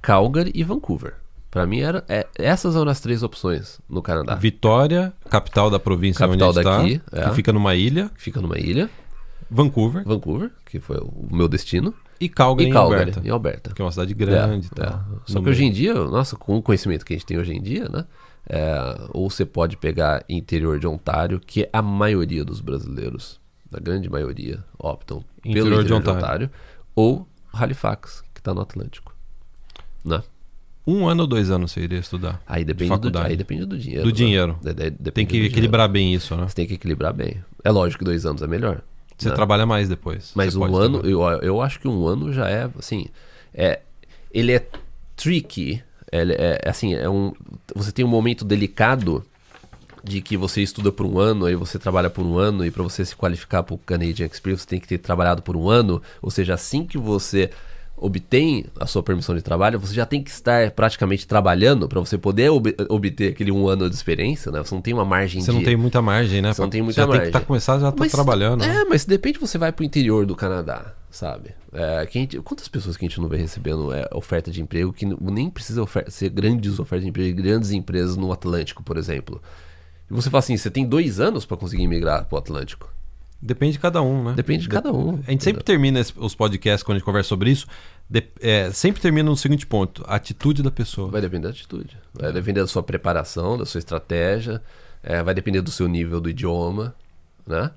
[0.00, 1.14] Calgary e Vancouver
[1.52, 6.26] Pra mim era é, essas eram as três opções no Canadá Vitória, capital da província
[6.26, 7.28] Capital onde a gente daqui, está, é.
[7.28, 8.90] que fica numa ilha, que fica numa ilha
[9.48, 13.74] Vancouver Vancouver que foi o meu destino e Calgary, e em Calgary Alberta, em Alberta
[13.74, 14.68] que é uma cidade grande.
[14.76, 14.86] É, é.
[14.86, 15.70] tal, Só que hoje meio.
[15.70, 18.06] em dia, nossa, com o conhecimento que a gente tem hoje em dia, né?
[18.48, 23.40] é, ou você pode pegar interior de Ontário, que a maioria dos brasileiros,
[23.72, 26.18] a grande maioria, optam Interior pelo de interior de Ontário.
[26.18, 26.50] Ontário,
[26.94, 29.14] ou Halifax, que está no Atlântico.
[30.04, 30.22] Né?
[30.86, 32.42] Um ano ou dois anos você iria estudar.
[32.46, 33.28] Aí depende, do, faculdade.
[33.28, 34.02] aí depende do dinheiro.
[34.02, 34.12] Do né?
[34.14, 34.58] dinheiro.
[34.60, 35.52] De- de- Tem do que dinheiro.
[35.52, 36.48] equilibrar bem isso, né?
[36.48, 37.36] Você tem que equilibrar bem.
[37.62, 38.82] É lógico que dois anos é melhor.
[39.16, 39.34] Você né?
[39.34, 40.32] trabalha mais depois.
[40.34, 41.36] Mas um ano, trabalhar.
[41.36, 43.06] eu, eu acho que um ano já é, assim,
[43.54, 43.80] é,
[44.32, 44.66] ele é
[45.14, 47.32] tricky, ele é, assim, é um,
[47.74, 49.24] você tem um momento delicado
[50.02, 52.82] de que você estuda por um ano, aí você trabalha por um ano, e para
[52.82, 56.02] você se qualificar para o Canadian Experience, você tem que ter trabalhado por um ano,
[56.20, 57.50] ou seja, assim que você
[58.04, 62.18] obtém a sua permissão de trabalho, você já tem que estar praticamente trabalhando para você
[62.18, 64.58] poder ob- obter aquele um ano de experiência, né?
[64.62, 65.56] Você não tem uma margem Você de...
[65.56, 66.52] não tem muita margem, né?
[66.52, 67.32] Você não tem muita já tem margem.
[67.32, 68.60] que tá, começar já tá Mas- trabalhando.
[68.60, 68.80] né?
[68.80, 71.50] É, mas de repente você vai pro interior do Canadá, sabe?
[71.72, 75.06] É, gente- quantas pessoas que a gente não vê recebendo é, oferta de emprego que
[75.06, 79.40] nem precisa ofer- ser grandes ofertas de emprego, grandes empresas no Atlântico, por exemplo.
[80.10, 82.92] E você fala assim, você tem dois anos para conseguir migrar pro Atlântico.
[83.44, 84.32] Depende de cada um, né?
[84.34, 85.20] Depende de cada um.
[85.26, 87.66] A gente sempre termina os podcasts quando a gente conversa sobre isso.
[88.08, 91.10] de- é, sempre termina no seguinte ponto: a atitude da pessoa.
[91.10, 91.96] Vai depender da atitude.
[92.14, 94.62] Vai depender da sua preparação, da sua estratégia.
[95.02, 96.94] é, vai depender do seu nível do idioma,
[97.44, 97.72] né?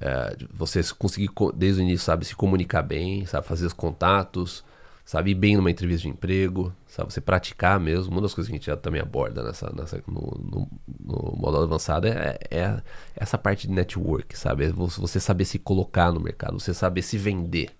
[0.00, 3.74] É, você se conseguir, co- desde o início, sabe, se comunicar bem, sabe, fazer os
[3.74, 4.64] contatos,
[5.04, 8.12] sabe, ir bem numa entrevista de emprego, sabe, você praticar mesmo.
[8.12, 10.68] Uma das coisas que a gente já também aborda nessa, nessa, no, no,
[11.00, 12.76] no módulo avançado é, é
[13.16, 14.64] essa parte de network, sabe?
[14.66, 17.70] É vo- você saber se colocar no mercado, você saber se vender,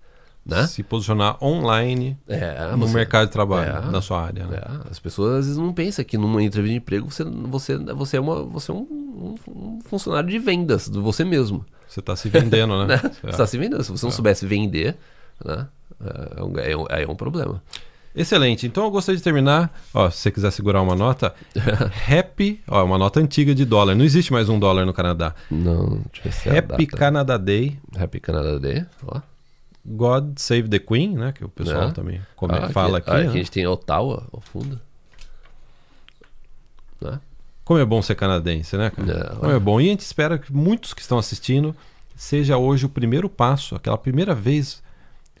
[0.45, 0.65] né?
[0.67, 3.91] Se posicionar online É, no você- mercado de trabalho, É.
[3.91, 4.45] na sua área.
[4.47, 4.57] Né?
[4.57, 8.17] é, as pessoas às vezes não pensam que numa entrevista de emprego você, você, você
[8.17, 11.65] é, uma, você é um, um- funcionário de vendas, de você mesmo.
[11.87, 12.95] Você está se vendendo, né?
[12.97, 13.01] Né?
[13.05, 13.09] É.
[13.09, 13.83] Você está se vendendo.
[13.83, 14.97] Se você não soubesse vender,
[15.45, 15.67] né?
[16.03, 17.61] É é um, é um problema.
[18.15, 18.67] Excelente.
[18.67, 19.73] Então eu gostaria de terminar.
[19.93, 21.33] Ó, se você quiser segurar uma nota,
[22.07, 23.95] Happy, ó, uma nota antiga de dólar.
[23.95, 25.33] Não existe mais um dólar no Canadá.
[25.49, 26.97] Não, deixa eu é Happy data.
[26.97, 28.85] Canada Day, Happy Canada Day.
[29.07, 29.19] Ó.
[29.85, 31.31] God Save the Queen, né?
[31.33, 31.91] Que o pessoal É.
[31.91, 33.09] também come- Ah, fala aqui.
[33.09, 33.27] ah, né?
[33.27, 34.79] a gente tem Ottawa ao fundo.
[37.01, 37.19] Né?
[37.65, 39.11] Como é bom ser canadense, né, cara?
[39.33, 39.81] É, Como é bom.
[39.81, 41.75] E a gente espera que muitos que estão assistindo
[42.15, 44.82] seja hoje o primeiro passo, aquela primeira vez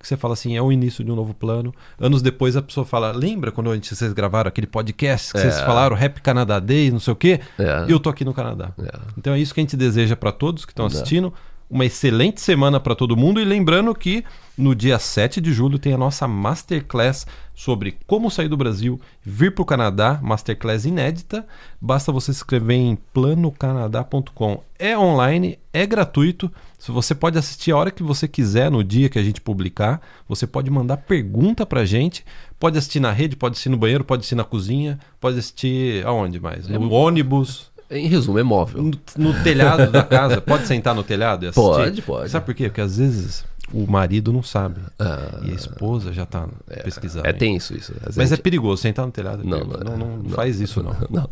[0.03, 1.73] que você fala assim, é o início de um novo plano.
[1.99, 5.57] Anos depois a pessoa fala, lembra quando a gente, vocês gravaram aquele podcast que vocês
[5.57, 5.65] É.
[5.65, 7.39] falaram Happy Canada Day, não sei o quê?
[7.57, 7.85] É.
[7.87, 8.71] Eu tô aqui no Canadá.
[8.77, 8.91] É.
[9.17, 10.87] Então é isso que a gente deseja para todos que estão É.
[10.89, 11.33] assistindo.
[11.69, 14.23] Uma excelente semana para todo mundo e lembrando que
[14.55, 19.53] no dia 7 de julho tem a nossa Masterclass sobre como sair do Brasil, vir
[19.53, 21.45] para o Canadá, Masterclass inédita.
[21.81, 24.63] Basta você se inscrever em planocanadá.com.
[24.77, 26.51] É online, é gratuito.
[26.87, 30.01] Você pode assistir a hora que você quiser no dia que a gente publicar.
[30.27, 32.23] Você pode mandar pergunta para a gente.
[32.59, 36.39] Pode assistir na rede, pode assistir no banheiro, pode assistir na cozinha, pode assistir aonde
[36.39, 36.67] mais?
[36.67, 37.72] No é, ônibus.
[37.89, 38.83] Em resumo, é móvel.
[38.83, 40.41] No, no telhado da casa.
[40.41, 41.61] Pode sentar no telhado e assistir?
[41.61, 42.29] Pode, pode.
[42.29, 42.65] Sabe por quê?
[42.65, 44.81] Porque às vezes o marido não sabe.
[44.99, 47.27] Ah, e a esposa já está é, pesquisando.
[47.27, 47.93] É tenso isso.
[48.05, 48.39] Mas é gente...
[48.39, 49.41] é perigoso sentar no telhado.
[49.41, 50.95] É não, não, não, não, não, faz isso, não.
[51.09, 51.29] Não.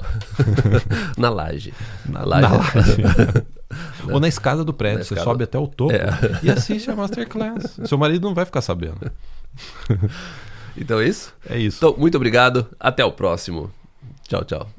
[1.17, 1.73] na laje.
[2.07, 2.47] Na laje.
[2.47, 3.43] Na laje.
[4.11, 5.05] Ou na escada do prédio.
[5.05, 6.09] Você sobe até o topo é.
[6.43, 7.79] e assiste a Masterclass.
[7.85, 9.11] Seu marido não vai ficar sabendo.
[10.77, 11.33] Então é isso?
[11.49, 11.77] É isso.
[11.77, 12.67] Então, muito obrigado.
[12.79, 13.71] Até o próximo.
[14.27, 14.69] Tchau, tchau.